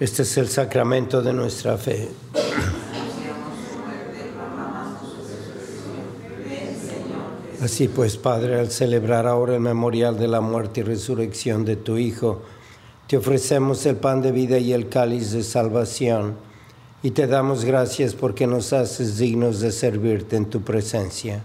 Este 0.00 0.22
es 0.22 0.38
el 0.38 0.48
sacramento 0.48 1.20
de 1.20 1.34
nuestra 1.34 1.76
fe. 1.76 2.08
Así 7.60 7.86
pues, 7.86 8.16
Padre, 8.16 8.58
al 8.58 8.70
celebrar 8.70 9.26
ahora 9.26 9.56
el 9.56 9.60
memorial 9.60 10.18
de 10.18 10.26
la 10.26 10.40
muerte 10.40 10.80
y 10.80 10.84
resurrección 10.84 11.66
de 11.66 11.76
tu 11.76 11.98
Hijo, 11.98 12.40
te 13.08 13.18
ofrecemos 13.18 13.84
el 13.84 13.96
pan 13.96 14.22
de 14.22 14.32
vida 14.32 14.56
y 14.56 14.72
el 14.72 14.88
cáliz 14.88 15.32
de 15.32 15.42
salvación, 15.42 16.36
y 17.02 17.10
te 17.10 17.26
damos 17.26 17.66
gracias 17.66 18.14
porque 18.14 18.46
nos 18.46 18.72
haces 18.72 19.18
dignos 19.18 19.60
de 19.60 19.70
servirte 19.70 20.36
en 20.36 20.46
tu 20.46 20.62
presencia. 20.62 21.42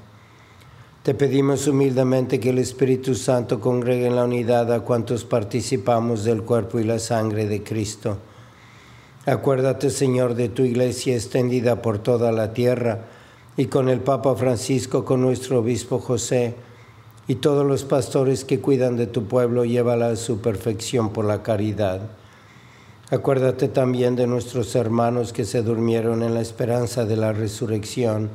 Te 1.04 1.14
pedimos 1.14 1.68
humildemente 1.68 2.40
que 2.40 2.52
el 2.52 2.60
Espíritu 2.60 3.16
Santo 3.16 3.60
congregue 3.60 4.08
en 4.08 4.16
la 4.16 4.24
unidad 4.24 4.72
a 4.72 4.80
cuantos 4.80 5.26
participamos 5.26 6.24
del 6.24 6.44
cuerpo 6.44 6.80
y 6.80 6.86
la 6.86 7.00
sangre 7.00 7.48
de 7.48 7.62
Cristo 7.62 8.18
Acuérdate, 9.28 9.90
Señor, 9.90 10.36
de 10.36 10.50
tu 10.50 10.62
iglesia 10.62 11.16
extendida 11.16 11.82
por 11.82 11.98
toda 11.98 12.32
la 12.32 12.54
tierra 12.54 13.06
y 13.58 13.66
con 13.66 13.90
el 13.90 14.02
Papa 14.02 14.36
Francisco, 14.36 15.04
con 15.04 15.20
nuestro 15.22 15.60
obispo 15.60 15.98
José 15.98 16.54
y 17.28 17.36
todos 17.36 17.66
los 17.66 17.86
pastores 17.86 18.46
que 18.46 18.60
cuidan 18.60 18.98
de 18.98 19.08
tu 19.08 19.26
pueblo, 19.26 19.66
llévala 19.66 20.10
a 20.10 20.16
su 20.16 20.42
perfección 20.42 21.12
por 21.12 21.26
la 21.26 21.42
caridad. 21.42 22.02
Acuérdate 23.10 23.68
también 23.68 24.16
de 24.16 24.28
nuestros 24.28 24.76
hermanos 24.76 25.34
que 25.34 25.46
se 25.46 25.64
durmieron 25.64 26.22
en 26.22 26.36
la 26.36 26.42
esperanza 26.42 27.06
de 27.06 27.18
la 27.18 27.34
resurrección 27.34 28.30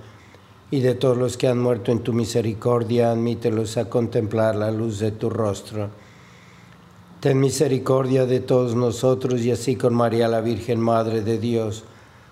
y 0.73 0.81
de 0.81 0.97
todos 0.97 1.17
los 1.17 1.37
que 1.37 1.47
han 1.47 1.61
muerto 1.61 1.93
en 1.93 2.01
tu 2.01 2.13
misericordia, 2.13 3.13
admítelos 3.13 3.77
a 3.77 3.89
contemplar 3.89 4.57
la 4.57 4.73
luz 4.73 4.99
de 4.99 5.13
tu 5.13 5.31
rostro 5.31 5.91
Ten 7.21 7.39
misericordia 7.39 8.25
de 8.25 8.41
todos 8.41 8.75
nosotros 8.75 9.43
y 9.43 9.51
así 9.51 9.77
con 9.77 9.95
María 9.95 10.27
la 10.27 10.41
Virgen, 10.41 10.81
Madre 10.81 11.21
de 11.21 11.39
Dios, 11.39 11.85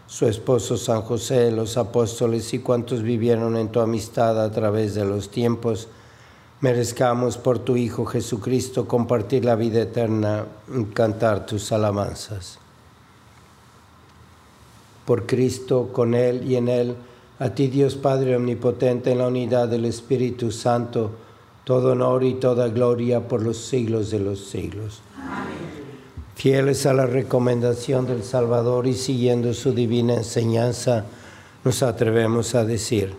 su 0.06 0.26
esposo 0.26 0.78
San 0.78 1.02
José, 1.02 1.50
los 1.50 1.76
apóstoles 1.76 2.54
y 2.54 2.60
cuantos 2.60 3.02
vivieron 3.02 3.58
en 3.58 3.68
tu 3.68 3.80
amistad 3.80 4.42
a 4.42 4.50
través 4.50 4.94
de 4.94 5.04
los 5.04 5.30
tiempos, 5.30 5.88
merezcamos 6.62 7.36
por 7.36 7.58
tu 7.58 7.76
Hijo 7.76 8.06
Jesucristo 8.06 8.88
compartir 8.88 9.44
la 9.44 9.56
vida 9.56 9.82
eterna 9.82 10.46
y 10.74 10.84
cantar 10.84 11.44
tus 11.44 11.70
alabanzas. 11.70 12.58
Por 15.04 15.26
Cristo, 15.26 15.90
con 15.92 16.14
Él 16.14 16.50
y 16.50 16.56
en 16.56 16.68
Él, 16.68 16.94
a 17.38 17.50
ti 17.50 17.66
Dios 17.66 17.94
Padre 17.94 18.36
Omnipotente, 18.36 19.12
en 19.12 19.18
la 19.18 19.28
unidad 19.28 19.68
del 19.68 19.84
Espíritu 19.84 20.50
Santo, 20.50 21.10
todo 21.68 21.92
honor 21.92 22.24
y 22.24 22.32
toda 22.32 22.68
gloria 22.68 23.28
por 23.28 23.42
los 23.42 23.58
siglos 23.58 24.10
de 24.10 24.20
los 24.20 24.48
siglos. 24.48 25.02
Amén. 25.18 25.58
Fieles 26.34 26.86
a 26.86 26.94
la 26.94 27.04
recomendación 27.04 28.06
del 28.06 28.24
Salvador 28.24 28.86
y 28.86 28.94
siguiendo 28.94 29.52
su 29.52 29.74
divina 29.74 30.14
enseñanza, 30.14 31.04
nos 31.64 31.82
atrevemos 31.82 32.54
a 32.54 32.64
decir, 32.64 33.12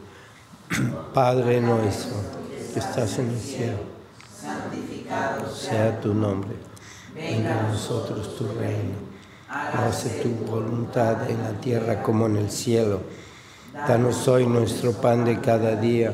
Padre 1.14 1.62
nuestro, 1.62 2.16
que 2.74 2.80
estás 2.80 3.20
en 3.20 3.30
el 3.30 3.40
cielo, 3.40 3.78
santificado 4.36 5.54
sea 5.54 6.02
tu 6.02 6.16
nombre, 6.16 6.56
venga 7.14 7.60
a 7.60 7.72
nosotros 7.72 8.36
tu 8.36 8.48
reino 8.60 8.96
Hace 9.48 10.24
tu 10.24 10.30
voluntad 10.52 11.30
en 11.30 11.44
la 11.44 11.52
tierra 11.62 12.02
como 12.02 12.26
en 12.26 12.38
el 12.38 12.50
cielo. 12.50 13.00
Danos 13.88 14.28
hoy 14.28 14.48
nuestro 14.48 14.94
pan 14.94 15.24
de 15.24 15.40
cada 15.40 15.76
día. 15.76 16.14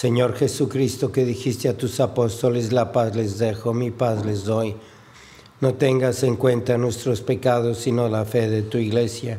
Señor 0.00 0.34
Jesucristo, 0.34 1.12
que 1.12 1.26
dijiste 1.26 1.68
a 1.68 1.76
tus 1.76 2.00
apóstoles, 2.00 2.72
la 2.72 2.90
paz 2.90 3.14
les 3.14 3.36
dejo, 3.36 3.74
mi 3.74 3.90
paz 3.90 4.24
les 4.24 4.44
doy. 4.44 4.74
No 5.60 5.74
tengas 5.74 6.22
en 6.22 6.36
cuenta 6.36 6.78
nuestros 6.78 7.20
pecados, 7.20 7.76
sino 7.76 8.08
la 8.08 8.24
fe 8.24 8.48
de 8.48 8.62
tu 8.62 8.78
iglesia. 8.78 9.38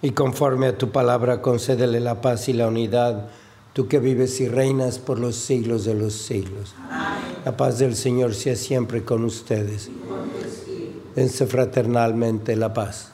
Y 0.00 0.12
conforme 0.12 0.68
a 0.68 0.78
tu 0.78 0.88
palabra, 0.90 1.42
concédele 1.42 2.00
la 2.00 2.22
paz 2.22 2.48
y 2.48 2.54
la 2.54 2.68
unidad, 2.68 3.28
tú 3.74 3.88
que 3.88 3.98
vives 3.98 4.40
y 4.40 4.48
reinas 4.48 4.98
por 4.98 5.18
los 5.18 5.36
siglos 5.36 5.84
de 5.84 5.92
los 5.92 6.14
siglos. 6.14 6.74
La 7.44 7.58
paz 7.58 7.78
del 7.78 7.94
Señor 7.94 8.34
sea 8.34 8.56
siempre 8.56 9.04
con 9.04 9.22
ustedes. 9.22 9.90
Dense 11.14 11.46
fraternalmente 11.46 12.56
la 12.56 12.72
paz. 12.72 13.12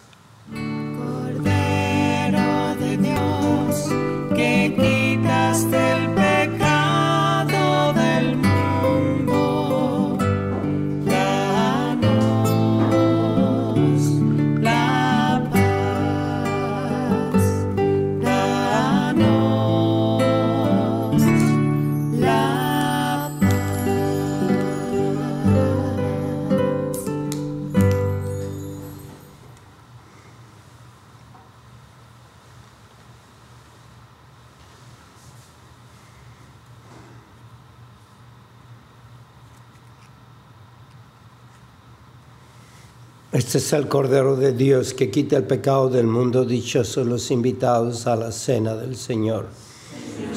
Este 43.57 43.69
es 43.69 43.73
el 43.73 43.89
Cordero 43.89 44.37
de 44.37 44.53
Dios 44.53 44.93
que 44.93 45.11
quita 45.11 45.39
el 45.39 45.45
pecado 45.45 45.89
del 45.89 46.07
mundo. 46.07 46.45
Dichosos 46.45 47.07
los 47.07 47.31
invitados 47.31 48.07
a 48.07 48.15
la 48.15 48.31
cena 48.31 48.75
del 48.75 48.97
Señor. 48.97 49.47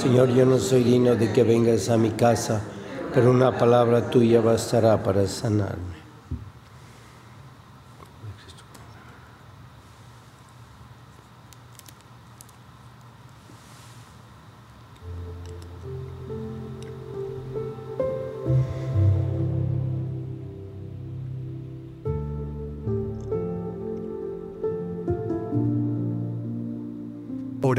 Señor, 0.01 0.29
yo 0.29 0.45
no 0.45 0.58
soy 0.58 0.86
digno 0.86 1.17
de 1.17 1.34
que 1.34 1.43
vengas 1.43 1.89
a 1.89 1.97
mi 1.97 2.12
casa, 2.12 2.62
pero 3.13 3.29
una 3.29 3.58
palabra 3.58 4.10
tuya 4.10 4.39
bastará 4.39 5.03
para 5.03 5.27
sanarme. 5.27 5.98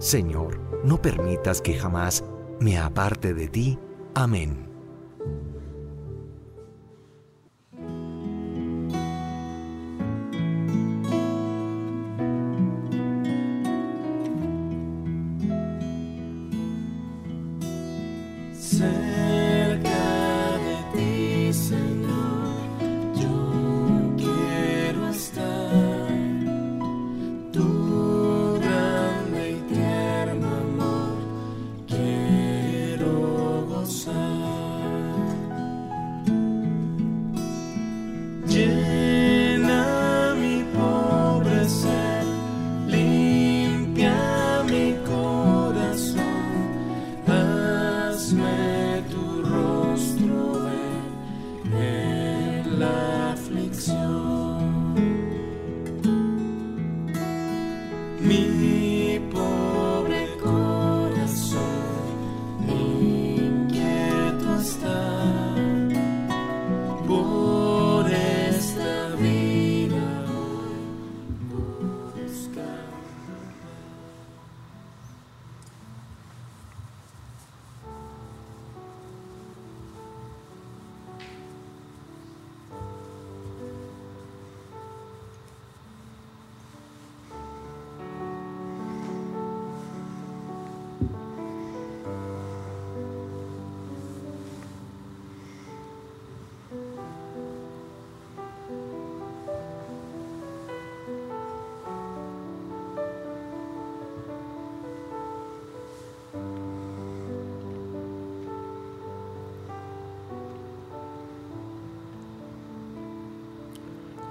Señor, 0.00 0.58
no 0.82 1.02
permitas 1.02 1.60
que 1.60 1.74
jamás 1.74 2.24
me 2.58 2.78
aparte 2.78 3.34
de 3.34 3.48
ti. 3.48 3.78
Amén. 4.14 4.69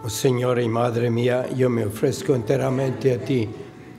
Oh 0.09 0.11
Señor 0.11 0.59
y 0.59 0.67
Madre 0.67 1.11
mía, 1.11 1.47
yo 1.55 1.69
me 1.69 1.85
ofrezco 1.85 2.33
enteramente 2.33 3.13
a 3.13 3.23
ti 3.23 3.47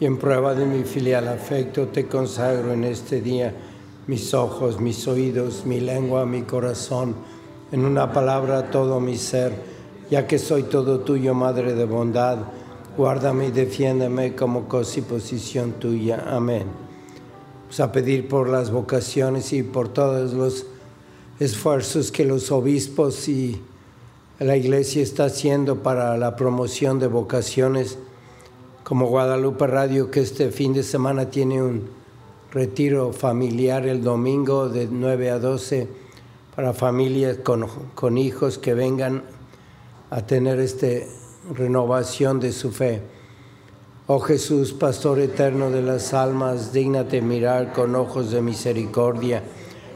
y 0.00 0.04
en 0.04 0.16
prueba 0.16 0.56
de 0.56 0.66
mi 0.66 0.82
filial 0.82 1.28
afecto 1.28 1.86
te 1.86 2.08
consagro 2.08 2.72
en 2.72 2.82
este 2.82 3.20
día 3.20 3.54
mis 4.08 4.34
ojos, 4.34 4.80
mis 4.80 5.06
oídos, 5.06 5.64
mi 5.64 5.78
lengua, 5.78 6.26
mi 6.26 6.42
corazón, 6.42 7.14
En 7.70 7.84
una 7.84 8.12
palabra, 8.12 8.72
todo 8.72 8.98
mi 8.98 9.16
ser, 9.16 9.52
ya 10.10 10.26
que 10.26 10.40
soy 10.40 10.64
todo 10.64 10.98
tuyo, 10.98 11.32
Madre 11.32 11.74
de 11.74 11.84
bondad, 11.84 12.38
guárdame 12.96 13.46
y 13.46 13.50
defiéndeme 13.52 14.34
como 14.34 14.66
cosa 14.66 14.98
y 14.98 15.02
posición 15.02 15.74
tuya. 15.74 16.24
Amén. 16.26 16.64
A 17.78 17.92
pedir 17.92 18.26
por 18.26 18.48
las 18.48 18.72
vocaciones 18.72 19.52
y 19.52 19.62
por 19.62 19.86
todos 19.86 20.32
los 20.32 20.66
esfuerzos 21.38 22.10
que 22.10 22.24
los 22.24 22.50
obispos 22.50 23.28
y 23.28 23.62
la 24.40 24.56
iglesia 24.56 25.02
está 25.02 25.26
haciendo 25.26 25.82
para 25.82 26.16
la 26.16 26.34
promoción 26.34 26.98
de 26.98 27.08
vocaciones, 27.08 27.98
como 28.84 29.06
Guadalupe 29.06 29.66
Radio, 29.66 30.10
que 30.10 30.20
este 30.20 30.50
fin 30.50 30.72
de 30.72 30.82
semana 30.82 31.28
tiene 31.28 31.62
un 31.62 31.90
retiro 32.50 33.12
familiar 33.12 33.86
el 33.86 34.02
domingo 34.02 34.70
de 34.70 34.88
9 34.90 35.30
a 35.30 35.38
12 35.38 35.88
para 36.56 36.72
familias 36.72 37.36
con, 37.44 37.66
con 37.94 38.16
hijos 38.16 38.56
que 38.56 38.72
vengan 38.72 39.24
a 40.08 40.22
tener 40.26 40.58
esta 40.58 40.86
renovación 41.54 42.40
de 42.40 42.52
su 42.52 42.72
fe. 42.72 43.02
Oh 44.06 44.20
Jesús, 44.20 44.72
Pastor 44.72 45.20
eterno 45.20 45.70
de 45.70 45.82
las 45.82 46.14
almas, 46.14 46.72
dígnate 46.72 47.20
mirar 47.20 47.74
con 47.74 47.94
ojos 47.94 48.30
de 48.30 48.40
misericordia 48.40 49.42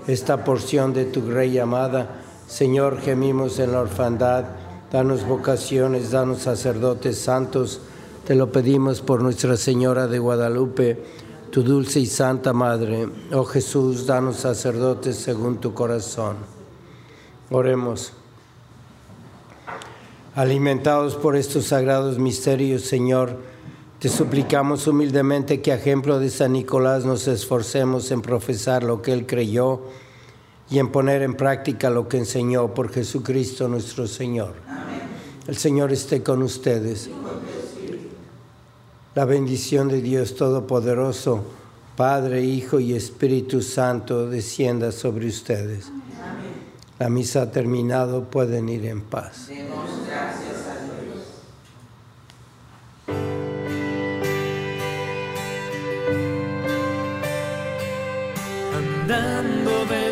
esta 0.06 0.44
porción 0.44 0.92
de 0.92 1.06
tu 1.06 1.26
Grey 1.26 1.56
amada 1.58 2.23
Señor, 2.46 3.00
gemimos 3.00 3.58
en 3.58 3.72
la 3.72 3.80
orfandad, 3.80 4.44
danos 4.92 5.26
vocaciones, 5.26 6.10
danos 6.10 6.40
sacerdotes 6.42 7.18
santos, 7.18 7.80
te 8.26 8.34
lo 8.34 8.52
pedimos 8.52 9.00
por 9.00 9.22
Nuestra 9.22 9.56
Señora 9.56 10.06
de 10.06 10.18
Guadalupe, 10.18 11.02
tu 11.50 11.62
dulce 11.62 12.00
y 12.00 12.06
santa 12.06 12.52
Madre. 12.52 13.08
Oh 13.32 13.44
Jesús, 13.44 14.06
danos 14.06 14.36
sacerdotes 14.36 15.16
según 15.16 15.58
tu 15.58 15.72
corazón. 15.72 16.36
Oremos. 17.50 18.12
Alimentados 20.34 21.14
por 21.14 21.36
estos 21.36 21.66
sagrados 21.66 22.18
misterios, 22.18 22.82
Señor, 22.82 23.38
te 24.00 24.08
suplicamos 24.08 24.86
humildemente 24.86 25.62
que 25.62 25.72
a 25.72 25.76
ejemplo 25.76 26.18
de 26.18 26.28
San 26.28 26.52
Nicolás 26.52 27.04
nos 27.04 27.26
esforcemos 27.26 28.10
en 28.10 28.20
profesar 28.20 28.82
lo 28.82 29.00
que 29.00 29.12
él 29.12 29.26
creyó 29.26 29.82
y 30.74 30.80
en 30.80 30.90
poner 30.90 31.22
en 31.22 31.34
práctica 31.34 31.88
lo 31.88 32.08
que 32.08 32.16
enseñó 32.16 32.74
por 32.74 32.90
Jesucristo 32.90 33.68
nuestro 33.68 34.08
Señor. 34.08 34.54
El 35.46 35.56
Señor 35.56 35.92
esté 35.92 36.24
con 36.24 36.42
ustedes. 36.42 37.08
La 39.14 39.24
bendición 39.24 39.86
de 39.86 40.02
Dios 40.02 40.34
Todopoderoso, 40.34 41.44
Padre, 41.96 42.42
Hijo 42.42 42.80
y 42.80 42.92
Espíritu 42.92 43.62
Santo, 43.62 44.28
descienda 44.28 44.90
sobre 44.90 45.28
ustedes. 45.28 45.92
La 46.98 47.08
misa 47.08 47.42
ha 47.42 47.50
terminado, 47.52 48.24
pueden 48.24 48.68
ir 48.68 48.86
en 48.86 49.00
paz. 49.02 49.50
Andando 58.76 59.86
de 59.86 60.03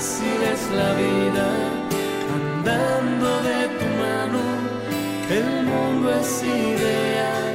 fácil 0.00 0.42
es 0.54 0.62
la 0.80 0.94
vida. 0.94 1.46
Andando 2.36 3.30
de 3.48 3.60
tu 3.78 3.86
mano, 4.04 4.42
el 5.38 5.48
mundo 5.70 6.06
es 6.20 6.42
ideal. 6.42 7.54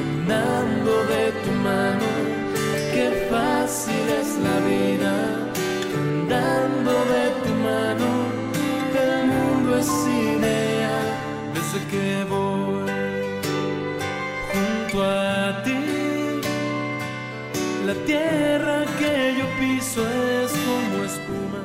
Andando 0.00 0.92
de 1.12 1.24
tu 1.42 1.50
mano, 1.68 2.08
qué 2.94 3.06
fácil 3.30 4.06
es 4.20 4.30
la 4.46 4.56
vida. 4.70 5.12
Andando 6.02 6.92
de 7.14 7.24
tu 7.42 7.52
mano, 7.68 8.10
el 9.04 9.26
mundo 9.32 9.76
es 9.76 9.90
ideal. 10.30 11.06
Desde 11.52 11.78
que 11.90 12.24
voy 12.30 12.65
La 17.86 17.94
tierra 18.04 18.84
que 18.98 19.34
yo 19.38 19.46
piso 19.60 20.02
es 20.02 20.50
como 20.50 21.04
espuma. 21.04 21.62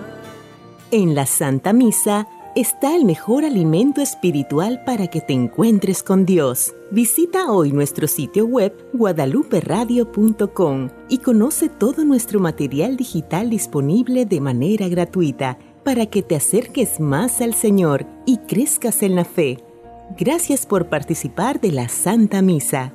En 0.91 1.15
la 1.15 1.25
Santa 1.25 1.73
Misa 1.73 2.27
está 2.55 2.95
el 2.95 3.05
mejor 3.05 3.43
alimento 3.43 4.01
espiritual 4.01 4.83
para 4.85 5.07
que 5.07 5.21
te 5.21 5.33
encuentres 5.33 6.03
con 6.03 6.27
Dios. 6.27 6.75
Visita 6.91 7.51
hoy 7.51 7.71
nuestro 7.71 8.05
sitio 8.05 8.45
web 8.45 8.71
guadaluperadio.com 8.93 10.89
y 11.09 11.17
conoce 11.17 11.69
todo 11.69 12.05
nuestro 12.05 12.39
material 12.39 12.97
digital 12.97 13.49
disponible 13.49 14.27
de 14.27 14.41
manera 14.41 14.87
gratuita 14.89 15.57
para 15.83 16.05
que 16.05 16.21
te 16.21 16.35
acerques 16.35 16.99
más 16.99 17.41
al 17.41 17.55
Señor 17.55 18.05
y 18.27 18.37
crezcas 18.37 19.01
en 19.01 19.15
la 19.15 19.25
fe. 19.25 19.57
Gracias 20.19 20.67
por 20.67 20.85
participar 20.85 21.59
de 21.59 21.71
la 21.71 21.89
Santa 21.89 22.43
Misa. 22.43 22.93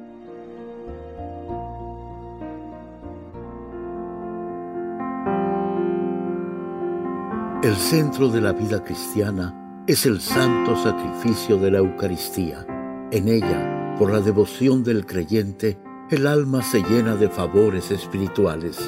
El 7.67 7.75
centro 7.75 8.29
de 8.29 8.41
la 8.41 8.53
vida 8.53 8.85
cristiana 8.85 9.83
es 9.89 10.07
el 10.07 10.21
santo 10.21 10.77
sacrificio 10.77 11.59
de 11.59 11.73
la 11.73 11.79
Eucaristía. 11.79 12.65
En 13.11 13.27
ella, 13.27 13.93
por 13.99 14.13
la 14.13 14.21
devoción 14.21 14.85
del 14.85 15.05
creyente, 15.05 15.77
el 16.13 16.29
alma 16.29 16.63
se 16.63 16.81
llena 16.85 17.17
de 17.17 17.29
favores 17.29 17.91
espirituales. 17.91 18.79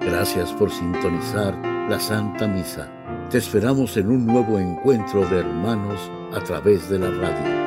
Gracias 0.00 0.52
por 0.52 0.70
sintonizar 0.70 1.58
la 1.90 1.98
Santa 1.98 2.46
Misa. 2.46 2.88
Te 3.30 3.38
esperamos 3.38 3.96
en 3.96 4.06
un 4.06 4.24
nuevo 4.24 4.60
encuentro 4.60 5.28
de 5.28 5.40
hermanos 5.40 5.98
a 6.32 6.38
través 6.38 6.88
de 6.88 7.00
la 7.00 7.10
radio. 7.10 7.63